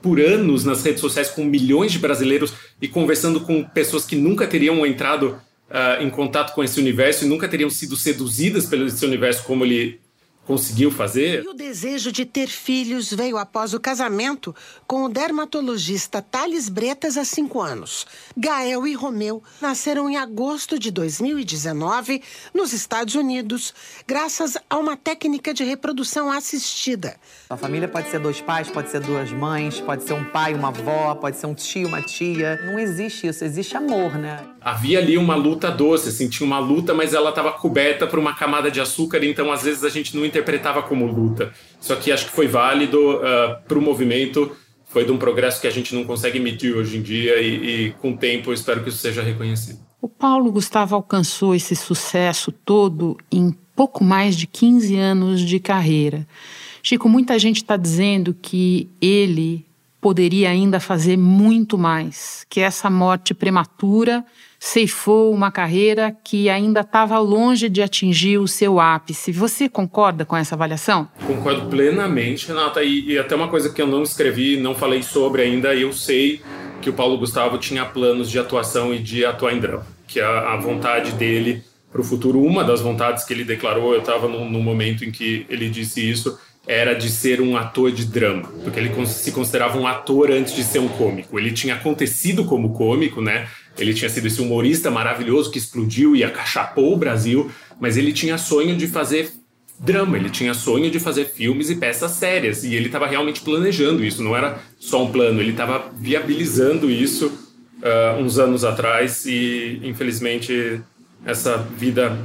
por 0.00 0.20
anos 0.20 0.64
nas 0.64 0.84
redes 0.84 1.00
sociais 1.00 1.28
com 1.28 1.44
milhões 1.44 1.90
de 1.90 1.98
brasileiros 1.98 2.54
e 2.80 2.86
conversando 2.86 3.40
com 3.40 3.64
pessoas 3.64 4.04
que 4.04 4.14
nunca 4.14 4.46
teriam 4.46 4.86
entrado 4.86 5.36
uh, 5.68 6.00
em 6.00 6.08
contato 6.08 6.54
com 6.54 6.62
esse 6.62 6.78
universo 6.78 7.24
e 7.24 7.28
nunca 7.28 7.48
teriam 7.48 7.68
sido 7.68 7.96
seduzidas 7.96 8.66
pelo 8.66 8.86
esse 8.86 9.04
universo 9.04 9.42
como 9.42 9.64
ele 9.64 9.98
conseguiu 10.48 10.90
fazer. 10.90 11.44
E 11.44 11.48
o 11.48 11.52
desejo 11.52 12.10
de 12.10 12.24
ter 12.24 12.46
filhos 12.46 13.12
veio 13.12 13.36
após 13.36 13.74
o 13.74 13.78
casamento 13.78 14.56
com 14.86 15.04
o 15.04 15.08
dermatologista 15.10 16.22
Thales 16.22 16.70
Bretas 16.70 17.18
há 17.18 17.24
cinco 17.24 17.60
anos. 17.60 18.06
Gael 18.34 18.86
e 18.86 18.94
Romeu 18.94 19.42
nasceram 19.60 20.08
em 20.08 20.16
agosto 20.16 20.78
de 20.78 20.90
2019 20.90 22.22
nos 22.54 22.72
Estados 22.72 23.14
Unidos, 23.14 23.74
graças 24.06 24.56
a 24.70 24.78
uma 24.78 24.96
técnica 24.96 25.52
de 25.52 25.64
reprodução 25.64 26.32
assistida. 26.32 27.16
A 27.50 27.56
família 27.56 27.86
pode 27.86 28.08
ser 28.08 28.18
dois 28.18 28.40
pais, 28.40 28.70
pode 28.70 28.90
ser 28.90 29.00
duas 29.00 29.30
mães, 29.30 29.82
pode 29.82 30.04
ser 30.04 30.14
um 30.14 30.24
pai, 30.24 30.54
uma 30.54 30.68
avó, 30.68 31.14
pode 31.14 31.36
ser 31.36 31.46
um 31.46 31.54
tio, 31.54 31.88
uma 31.88 32.00
tia. 32.00 32.58
Não 32.64 32.78
existe 32.78 33.26
isso, 33.26 33.44
existe 33.44 33.76
amor, 33.76 34.16
né? 34.16 34.46
Havia 34.62 34.98
ali 34.98 35.18
uma 35.18 35.34
luta 35.34 35.70
doce, 35.70 36.08
assim, 36.08 36.26
tinha 36.26 36.46
uma 36.46 36.58
luta, 36.58 36.94
mas 36.94 37.12
ela 37.12 37.28
estava 37.28 37.52
coberta 37.52 38.06
por 38.06 38.18
uma 38.18 38.34
camada 38.34 38.70
de 38.70 38.80
açúcar, 38.80 39.22
então 39.22 39.52
às 39.52 39.62
vezes 39.62 39.84
a 39.84 39.90
gente 39.90 40.16
não 40.16 40.24
interpretava 40.38 40.82
como 40.82 41.06
luta. 41.06 41.52
Só 41.80 41.96
que 41.96 42.12
acho 42.12 42.26
que 42.26 42.32
foi 42.32 42.46
válido 42.46 42.98
uh, 42.98 43.24
ah, 43.24 43.60
para 43.66 43.78
o 43.78 43.82
movimento, 43.82 44.52
foi 44.86 45.04
de 45.04 45.12
um 45.12 45.18
progresso 45.18 45.60
que 45.60 45.66
a 45.66 45.70
gente 45.70 45.94
não 45.94 46.04
consegue 46.04 46.38
medir 46.38 46.74
hoje 46.74 46.96
em 46.96 47.02
dia 47.02 47.40
e, 47.40 47.86
e 47.86 47.90
com 47.92 48.12
o 48.12 48.16
tempo 48.16 48.50
eu 48.50 48.54
espero 48.54 48.82
que 48.82 48.88
isso 48.88 48.98
seja 48.98 49.22
reconhecido. 49.22 49.80
O 50.00 50.08
Paulo 50.08 50.50
Gustavo 50.52 50.94
alcançou 50.94 51.54
esse 51.54 51.74
sucesso 51.74 52.52
todo 52.52 53.16
em 53.30 53.54
pouco 53.74 54.04
mais 54.04 54.36
de 54.36 54.46
15 54.46 54.96
anos 54.96 55.40
de 55.40 55.58
carreira. 55.58 56.26
Chico, 56.82 57.08
muita 57.08 57.38
gente 57.38 57.56
está 57.56 57.76
dizendo 57.76 58.34
que 58.40 58.88
ele 59.00 59.67
poderia 60.00 60.50
ainda 60.50 60.78
fazer 60.80 61.16
muito 61.16 61.76
mais, 61.76 62.46
que 62.48 62.60
essa 62.60 62.88
morte 62.88 63.34
prematura 63.34 64.24
ceifou 64.58 65.32
uma 65.32 65.52
carreira 65.52 66.16
que 66.24 66.48
ainda 66.48 66.80
estava 66.80 67.18
longe 67.18 67.68
de 67.68 67.80
atingir 67.80 68.38
o 68.38 68.48
seu 68.48 68.80
ápice. 68.80 69.30
Você 69.30 69.68
concorda 69.68 70.24
com 70.24 70.36
essa 70.36 70.54
avaliação? 70.54 71.08
Concordo 71.26 71.68
plenamente, 71.68 72.48
Renata. 72.48 72.82
E, 72.82 73.12
e 73.12 73.18
até 73.18 73.34
uma 73.36 73.48
coisa 73.48 73.70
que 73.70 73.80
eu 73.80 73.86
não 73.86 74.02
escrevi, 74.02 74.56
não 74.56 74.74
falei 74.74 75.02
sobre 75.02 75.42
ainda, 75.42 75.74
eu 75.74 75.92
sei 75.92 76.42
que 76.82 76.90
o 76.90 76.92
Paulo 76.92 77.18
Gustavo 77.18 77.58
tinha 77.58 77.84
planos 77.84 78.30
de 78.30 78.38
atuação 78.38 78.92
e 78.92 78.98
de 78.98 79.24
atuar 79.24 79.52
em 79.52 79.60
drama, 79.60 79.86
que 80.06 80.20
a, 80.20 80.54
a 80.54 80.56
vontade 80.56 81.12
dele 81.12 81.62
para 81.90 82.00
o 82.00 82.04
futuro, 82.04 82.42
uma 82.42 82.62
das 82.62 82.80
vontades 82.80 83.24
que 83.24 83.32
ele 83.32 83.44
declarou, 83.44 83.94
eu 83.94 84.00
estava 84.00 84.28
no, 84.28 84.48
no 84.48 84.60
momento 84.60 85.04
em 85.04 85.10
que 85.10 85.46
ele 85.48 85.70
disse 85.70 86.08
isso, 86.08 86.38
era 86.68 86.92
de 86.92 87.08
ser 87.08 87.40
um 87.40 87.56
ator 87.56 87.90
de 87.90 88.04
drama, 88.04 88.42
porque 88.62 88.78
ele 88.78 89.06
se 89.06 89.32
considerava 89.32 89.78
um 89.78 89.86
ator 89.86 90.30
antes 90.30 90.54
de 90.54 90.62
ser 90.62 90.78
um 90.78 90.88
cômico. 90.88 91.38
Ele 91.38 91.50
tinha 91.50 91.74
acontecido 91.74 92.44
como 92.44 92.74
cômico, 92.74 93.22
né? 93.22 93.48
Ele 93.78 93.94
tinha 93.94 94.10
sido 94.10 94.26
esse 94.26 94.42
humorista 94.42 94.90
maravilhoso 94.90 95.50
que 95.50 95.56
explodiu 95.56 96.14
e 96.14 96.22
acachapou 96.22 96.92
o 96.92 96.96
Brasil, 96.96 97.50
mas 97.80 97.96
ele 97.96 98.12
tinha 98.12 98.36
sonho 98.36 98.76
de 98.76 98.86
fazer 98.86 99.30
drama, 99.80 100.18
ele 100.18 100.28
tinha 100.28 100.52
sonho 100.52 100.90
de 100.90 101.00
fazer 101.00 101.24
filmes 101.24 101.70
e 101.70 101.76
peças 101.76 102.10
sérias, 102.10 102.64
e 102.64 102.74
ele 102.74 102.86
estava 102.86 103.06
realmente 103.06 103.40
planejando 103.40 104.04
isso, 104.04 104.22
não 104.22 104.36
era 104.36 104.58
só 104.78 105.04
um 105.04 105.12
plano, 105.12 105.40
ele 105.40 105.52
estava 105.52 105.90
viabilizando 105.96 106.90
isso 106.90 107.26
uh, 107.26 108.20
uns 108.20 108.38
anos 108.38 108.64
atrás, 108.64 109.24
e 109.24 109.80
infelizmente 109.84 110.80
essa 111.24 111.56
vida 111.56 112.18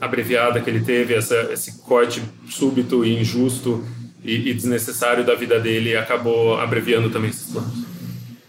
abreviada 0.00 0.60
que 0.60 0.68
ele 0.68 0.84
teve, 0.84 1.14
essa, 1.14 1.34
esse 1.52 1.78
corte 1.78 2.22
súbito 2.48 3.04
e 3.04 3.20
injusto 3.20 3.84
e, 4.22 4.50
e 4.50 4.54
desnecessário 4.54 5.24
da 5.24 5.34
vida 5.34 5.58
dele 5.60 5.96
acabou 5.96 6.58
abreviando 6.58 7.10
também 7.10 7.30
esses 7.30 7.50
planos. 7.50 7.86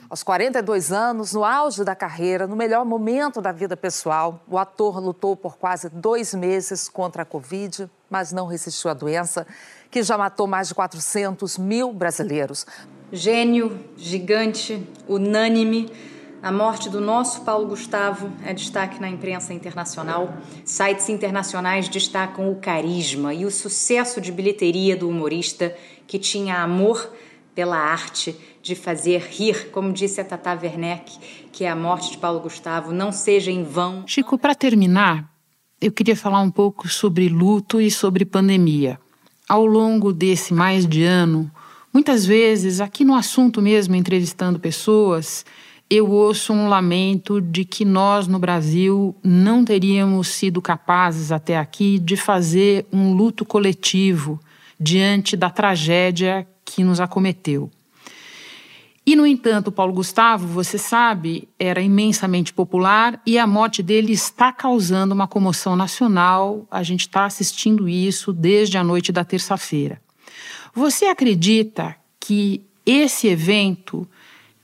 Aos 0.09 0.23
42 0.23 0.93
anos, 0.93 1.33
no 1.33 1.43
auge 1.43 1.83
da 1.83 1.93
carreira, 1.93 2.47
no 2.47 2.55
melhor 2.55 2.85
momento 2.85 3.41
da 3.41 3.51
vida 3.51 3.75
pessoal, 3.75 4.41
o 4.47 4.57
ator 4.57 5.01
lutou 5.01 5.35
por 5.35 5.57
quase 5.57 5.89
dois 5.89 6.33
meses 6.33 6.87
contra 6.87 7.23
a 7.23 7.25
Covid, 7.25 7.89
mas 8.09 8.31
não 8.31 8.47
resistiu 8.47 8.89
à 8.89 8.93
doença, 8.93 9.45
que 9.91 10.01
já 10.01 10.17
matou 10.17 10.47
mais 10.47 10.69
de 10.69 10.75
400 10.75 11.57
mil 11.57 11.91
brasileiros. 11.91 12.65
Gênio, 13.11 13.77
gigante, 13.97 14.81
unânime. 15.09 15.91
A 16.47 16.51
morte 16.53 16.89
do 16.89 17.01
nosso 17.01 17.41
Paulo 17.41 17.67
Gustavo 17.67 18.31
é 18.41 18.53
destaque 18.53 19.01
na 19.01 19.09
imprensa 19.09 19.53
internacional. 19.53 20.33
Sites 20.63 21.09
internacionais 21.09 21.89
destacam 21.89 22.49
o 22.49 22.55
carisma 22.55 23.33
e 23.33 23.45
o 23.45 23.51
sucesso 23.51 24.21
de 24.21 24.31
bilheteria 24.31 24.95
do 24.95 25.09
humorista 25.09 25.75
que 26.07 26.17
tinha 26.17 26.63
amor 26.63 27.11
pela 27.53 27.75
arte 27.75 28.33
de 28.63 28.75
fazer 28.75 29.23
rir, 29.29 29.71
como 29.71 29.91
disse 29.91 30.21
a 30.21 30.23
Tata 30.23 30.53
Werneck, 30.53 31.19
que 31.51 31.65
a 31.65 31.75
morte 31.75 32.11
de 32.11 32.17
Paulo 32.17 32.39
Gustavo 32.39 32.93
não 32.93 33.11
seja 33.11 33.51
em 33.51 33.65
vão. 33.65 34.07
Chico, 34.07 34.37
para 34.37 34.55
terminar, 34.55 35.29
eu 35.81 35.91
queria 35.91 36.15
falar 36.15 36.39
um 36.39 36.49
pouco 36.49 36.87
sobre 36.87 37.27
luto 37.27 37.81
e 37.81 37.91
sobre 37.91 38.23
pandemia. 38.23 38.97
Ao 39.49 39.65
longo 39.65 40.13
desse 40.13 40.53
mais 40.53 40.87
de 40.87 41.03
ano, 41.03 41.51
muitas 41.91 42.25
vezes, 42.25 42.79
aqui 42.79 43.03
no 43.03 43.15
assunto 43.15 43.61
mesmo, 43.61 43.95
entrevistando 43.95 44.57
pessoas, 44.57 45.43
eu 45.89 46.09
ouço 46.09 46.51
um 46.51 46.67
lamento 46.67 47.39
de 47.39 47.63
que 47.63 47.85
nós 47.85 48.27
no 48.27 48.39
Brasil 48.39 49.15
não 49.23 49.63
teríamos 49.63 50.27
sido 50.27 50.61
capazes 50.61 51.31
até 51.31 51.57
aqui 51.57 51.97
de 51.97 52.17
fazer 52.17 52.85
um 52.91 53.13
luto 53.13 53.45
coletivo 53.45 54.39
diante 54.79 55.37
da 55.37 55.49
tragédia 55.49 56.47
que 56.65 56.83
nos 56.83 56.99
acometeu. 56.99 57.71
E, 59.05 59.15
no 59.15 59.25
entanto, 59.25 59.71
Paulo 59.71 59.93
Gustavo, 59.93 60.45
você 60.45 60.77
sabe, 60.77 61.47
era 61.57 61.81
imensamente 61.81 62.51
popular 62.51 63.21
e 63.25 63.39
a 63.39 63.47
morte 63.47 63.81
dele 63.81 64.11
está 64.11 64.51
causando 64.51 65.15
uma 65.15 65.29
comoção 65.29 65.77
nacional. 65.77 66.67
A 66.69 66.83
gente 66.83 67.01
está 67.01 67.23
assistindo 67.23 67.87
isso 67.87 68.33
desde 68.33 68.77
a 68.77 68.83
noite 68.83 69.13
da 69.13 69.23
terça-feira. 69.23 70.01
Você 70.75 71.05
acredita 71.05 71.95
que 72.19 72.61
esse 72.85 73.27
evento 73.27 74.05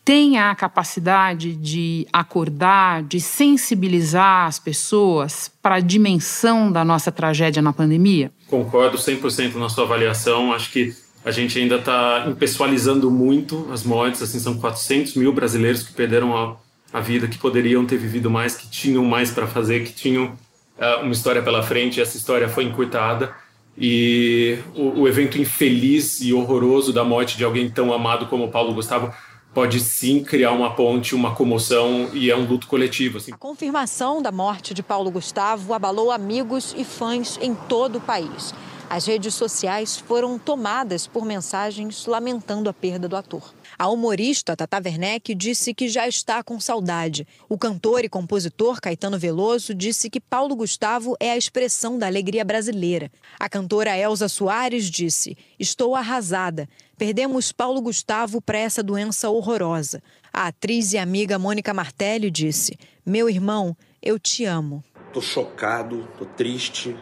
tenha 0.05 0.51
a 0.51 0.55
capacidade 0.55 1.55
de 1.55 2.05
acordar, 2.11 3.03
de 3.03 3.21
sensibilizar 3.21 4.47
as 4.47 4.59
pessoas 4.59 5.51
para 5.61 5.75
a 5.75 5.79
dimensão 5.79 6.71
da 6.71 6.83
nossa 6.83 7.11
tragédia 7.11 7.61
na 7.61 7.71
pandemia? 7.71 8.31
Concordo 8.47 8.97
100% 8.97 9.55
na 9.55 9.69
sua 9.69 9.85
avaliação. 9.85 10.51
Acho 10.51 10.71
que 10.71 10.93
a 11.23 11.31
gente 11.31 11.57
ainda 11.57 11.75
está 11.75 12.25
impessoalizando 12.27 13.09
muito 13.09 13.67
as 13.71 13.83
mortes, 13.83 14.21
assim, 14.21 14.39
são 14.39 14.57
400 14.57 15.15
mil 15.15 15.31
brasileiros 15.31 15.83
que 15.83 15.93
perderam 15.93 16.35
a, 16.35 16.57
a 16.91 16.99
vida, 16.99 17.27
que 17.27 17.37
poderiam 17.37 17.85
ter 17.85 17.97
vivido 17.97 18.29
mais, 18.29 18.57
que 18.57 18.69
tinham 18.69 19.05
mais 19.05 19.31
para 19.31 19.47
fazer, 19.47 19.85
que 19.85 19.93
tinham 19.93 20.25
uh, 20.25 21.01
uma 21.01 21.13
história 21.13 21.41
pela 21.41 21.63
frente, 21.63 22.01
essa 22.01 22.17
história 22.17 22.49
foi 22.49 22.65
encurtada. 22.65 23.33
E 23.75 24.59
o, 24.75 25.01
o, 25.01 25.07
evento 25.07 25.41
infeliz 25.41 26.21
e 26.21 26.31
horroroso 26.31 26.93
da 26.93 27.03
morte 27.03 27.37
de 27.37 27.43
alguém 27.43 27.67
tão 27.71 27.91
amado 27.91 28.27
como 28.27 28.51
Paulo 28.51 28.71
Gustavo 28.73 29.11
pode 29.53 29.79
sim 29.79 30.23
criar 30.23 30.51
uma 30.51 30.73
ponte, 30.73 31.13
uma 31.13 31.35
comoção 31.35 32.09
e 32.13 32.31
é 32.31 32.35
um 32.35 32.45
luto 32.45 32.67
coletivo. 32.67 33.17
Assim. 33.17 33.31
A 33.31 33.37
confirmação 33.37 34.21
da 34.21 34.31
morte 34.31 34.73
de 34.73 34.81
Paulo 34.81 35.11
Gustavo 35.11 35.73
abalou 35.73 36.11
amigos 36.11 36.73
e 36.77 36.83
fãs 36.83 37.37
em 37.41 37.53
todo 37.53 37.97
o 37.97 38.01
país. 38.01 38.53
As 38.89 39.05
redes 39.05 39.33
sociais 39.33 39.97
foram 39.97 40.37
tomadas 40.37 41.07
por 41.07 41.25
mensagens 41.25 42.05
lamentando 42.05 42.69
a 42.69 42.73
perda 42.73 43.07
do 43.07 43.15
ator. 43.15 43.53
A 43.77 43.89
humorista 43.89 44.55
Tata 44.55 44.81
Werneck 44.83 45.33
disse 45.33 45.73
que 45.73 45.89
já 45.89 46.07
está 46.07 46.43
com 46.43 46.59
saudade. 46.59 47.27
O 47.49 47.57
cantor 47.57 48.05
e 48.05 48.09
compositor 48.09 48.79
Caetano 48.79 49.17
Veloso 49.17 49.73
disse 49.73 50.09
que 50.09 50.19
Paulo 50.19 50.55
Gustavo 50.55 51.15
é 51.19 51.31
a 51.31 51.37
expressão 51.37 51.97
da 51.97 52.05
alegria 52.05 52.45
brasileira. 52.45 53.11
A 53.39 53.49
cantora 53.49 53.97
Elza 53.97 54.29
Soares 54.29 54.89
disse: 54.89 55.35
Estou 55.59 55.95
arrasada. 55.95 56.69
Perdemos 56.97 57.51
Paulo 57.51 57.81
Gustavo 57.81 58.39
para 58.41 58.59
essa 58.59 58.83
doença 58.83 59.29
horrorosa. 59.29 60.01
A 60.31 60.47
atriz 60.47 60.93
e 60.93 60.97
amiga 60.97 61.39
Mônica 61.39 61.73
Martelli 61.73 62.29
disse: 62.29 62.77
Meu 63.05 63.27
irmão, 63.29 63.75
eu 64.01 64.19
te 64.19 64.45
amo. 64.45 64.83
Tô 65.11 65.21
chocado, 65.21 66.07
tô 66.17 66.25
triste, 66.25 66.95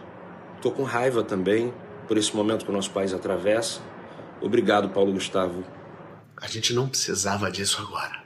tô 0.62 0.72
com 0.72 0.84
raiva 0.84 1.24
também 1.24 1.74
por 2.08 2.18
esse 2.18 2.36
momento 2.36 2.64
que 2.64 2.72
o 2.72 2.74
nosso 2.74 2.92
país 2.92 3.14
atravessa. 3.14 3.82
Obrigado, 4.40 4.90
Paulo 4.90 5.12
Gustavo. 5.12 5.64
A 6.38 6.48
gente 6.48 6.74
não 6.74 6.88
precisava 6.88 7.52
disso 7.52 7.82
agora. 7.82 8.22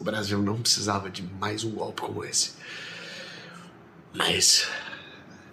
O 0.00 0.04
Brasil 0.04 0.40
não 0.40 0.58
precisava 0.58 1.10
de 1.10 1.22
mais 1.22 1.64
um 1.64 1.70
golpe 1.70 2.02
como 2.02 2.24
esse. 2.24 2.52
Mas 4.12 4.68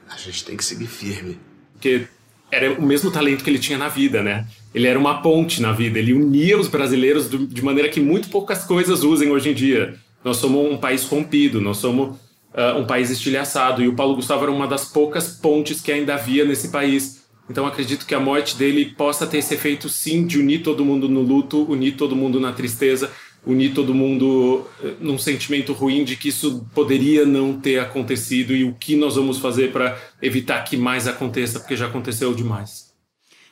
a 0.10 0.18
gente 0.18 0.44
tem 0.46 0.58
que 0.58 0.64
seguir 0.64 0.88
firme. 0.88 1.40
Porque 1.74 2.08
era 2.52 2.74
o 2.74 2.82
mesmo 2.82 3.10
talento 3.12 3.44
que 3.44 3.50
ele 3.50 3.60
tinha 3.60 3.78
na 3.78 3.88
vida, 3.88 4.22
né? 4.22 4.48
Ele 4.74 4.88
era 4.88 5.00
uma 5.00 5.22
ponte 5.22 5.62
na 5.62 5.72
vida, 5.72 6.00
ele 6.00 6.14
unia 6.14 6.60
os 6.60 6.68
brasileiros 6.68 7.30
de 7.30 7.62
maneira 7.62 7.90
que 7.90 8.00
muito 8.00 8.30
poucas 8.30 8.64
coisas 8.66 9.04
usem 9.04 9.32
hoje 9.32 9.50
em 9.50 9.54
dia. 9.54 9.98
Nós 10.24 10.38
somos 10.38 10.72
um 10.72 10.78
país 10.78 11.04
rompido, 11.04 11.60
nós 11.60 11.78
somos 11.78 12.18
uh, 12.54 12.78
um 12.78 12.86
país 12.86 13.10
estilhaçado, 13.10 13.82
e 13.82 13.88
o 13.88 13.96
Paulo 13.96 14.16
Gustavo 14.16 14.44
era 14.44 14.52
uma 14.52 14.68
das 14.68 14.86
poucas 14.86 15.30
pontes 15.30 15.82
que 15.82 15.92
ainda 15.92 16.16
havia 16.16 16.46
nesse 16.46 16.70
país 16.70 17.22
então 17.52 17.68
acredito 17.68 18.06
que 18.06 18.16
a 18.16 18.20
morte 18.20 18.56
dele 18.56 18.86
possa 18.86 19.28
ter 19.28 19.40
esse 19.40 19.54
efeito 19.54 19.90
sim 19.90 20.26
de 20.26 20.40
unir 20.40 20.64
todo 20.64 20.86
mundo 20.86 21.10
no 21.10 21.22
luto, 21.22 21.70
unir 21.70 21.98
todo 21.98 22.16
mundo 22.16 22.40
na 22.40 22.54
tristeza, 22.54 23.12
unir 23.46 23.74
todo 23.74 23.94
mundo 23.94 24.66
eh, 24.82 24.94
num 25.02 25.18
sentimento 25.18 25.74
ruim 25.74 26.06
de 26.06 26.16
que 26.16 26.30
isso 26.30 26.66
poderia 26.74 27.26
não 27.26 27.60
ter 27.60 27.80
acontecido 27.80 28.56
e 28.56 28.64
o 28.64 28.74
que 28.74 28.96
nós 28.96 29.18
vamos 29.18 29.40
fazer 29.40 29.74
para 29.74 29.98
evitar 30.22 30.64
que 30.64 30.78
mais 30.78 31.08
aconteça, 31.08 31.60
porque 31.60 31.76
já 31.76 31.88
aconteceu 31.88 32.34
demais. 32.34 32.90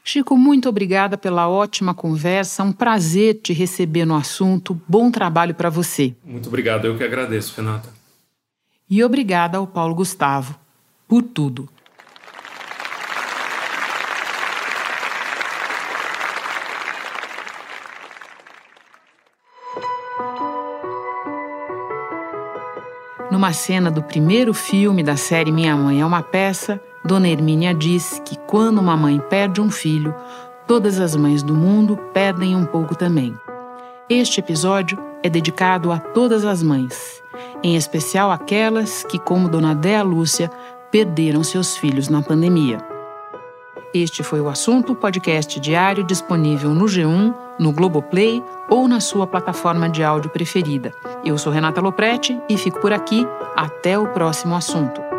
Chico, 0.02 0.38
muito 0.38 0.70
obrigada 0.70 1.18
pela 1.18 1.50
ótima 1.50 1.94
conversa. 1.94 2.64
Um 2.64 2.72
prazer 2.72 3.42
te 3.44 3.52
receber 3.52 4.06
no 4.06 4.16
assunto. 4.16 4.80
Bom 4.88 5.12
trabalho 5.12 5.54
para 5.54 5.70
você. 5.70 6.16
Muito 6.24 6.48
obrigado, 6.48 6.86
eu 6.86 6.98
que 6.98 7.04
agradeço, 7.04 7.54
Renata. 7.58 7.99
E 8.90 9.04
obrigada 9.04 9.58
ao 9.58 9.68
Paulo 9.68 9.94
Gustavo 9.94 10.56
por 11.08 11.22
tudo. 11.22 11.70
Numa 23.32 23.54
cena 23.54 23.92
do 23.92 24.02
primeiro 24.02 24.56
filme 24.56 25.04
da 25.04 25.16
série 25.16 25.52
Minha 25.52 25.76
Mãe 25.76 26.02
é 26.02 26.06
uma 26.06 26.24
Peça, 26.24 26.82
Dona 27.06 27.30
Hermínia 27.30 27.76
diz 27.76 28.20
que 28.26 28.36
quando 28.36 28.80
uma 28.80 28.98
mãe 28.98 29.20
perde 29.30 29.62
um 29.62 29.70
filho, 29.70 30.16
todas 30.68 31.00
as 31.00 31.16
mães 31.16 31.44
do 31.44 31.54
mundo 31.54 31.96
perdem 32.12 32.56
um 32.56 32.66
pouco 32.66 32.96
também. 32.96 33.34
Este 34.10 34.40
episódio 34.40 34.98
é 35.22 35.30
dedicado 35.30 35.92
a 35.92 36.00
todas 36.00 36.44
as 36.44 36.64
mães, 36.64 37.22
em 37.64 37.76
especial 37.76 38.32
aquelas 38.32 39.04
que, 39.04 39.20
como 39.20 39.50
Dona 39.50 39.74
Déa 39.76 40.04
Lúcia, 40.04 40.50
perderam 40.92 41.44
seus 41.44 41.78
filhos 41.78 42.10
na 42.10 42.22
pandemia. 42.22 42.78
Este 43.94 44.22
foi 44.22 44.40
o 44.40 44.50
assunto 44.50 44.94
podcast 44.94 45.60
diário 45.60 46.04
disponível 46.04 46.76
no 46.76 46.86
G1, 46.86 47.34
no 47.58 47.72
Globoplay 47.72 48.44
ou 48.70 48.88
na 48.88 49.00
sua 49.00 49.26
plataforma 49.26 49.90
de 49.90 50.04
áudio 50.04 50.30
preferida. 50.30 50.94
Eu 51.26 51.38
sou 51.40 51.52
Renata 51.52 51.82
Loprete 51.82 52.40
e 52.48 52.56
fico 52.56 52.80
por 52.80 52.94
aqui. 52.94 53.26
Até 53.56 53.98
o 53.98 54.08
próximo 54.10 54.56
assunto. 54.56 55.19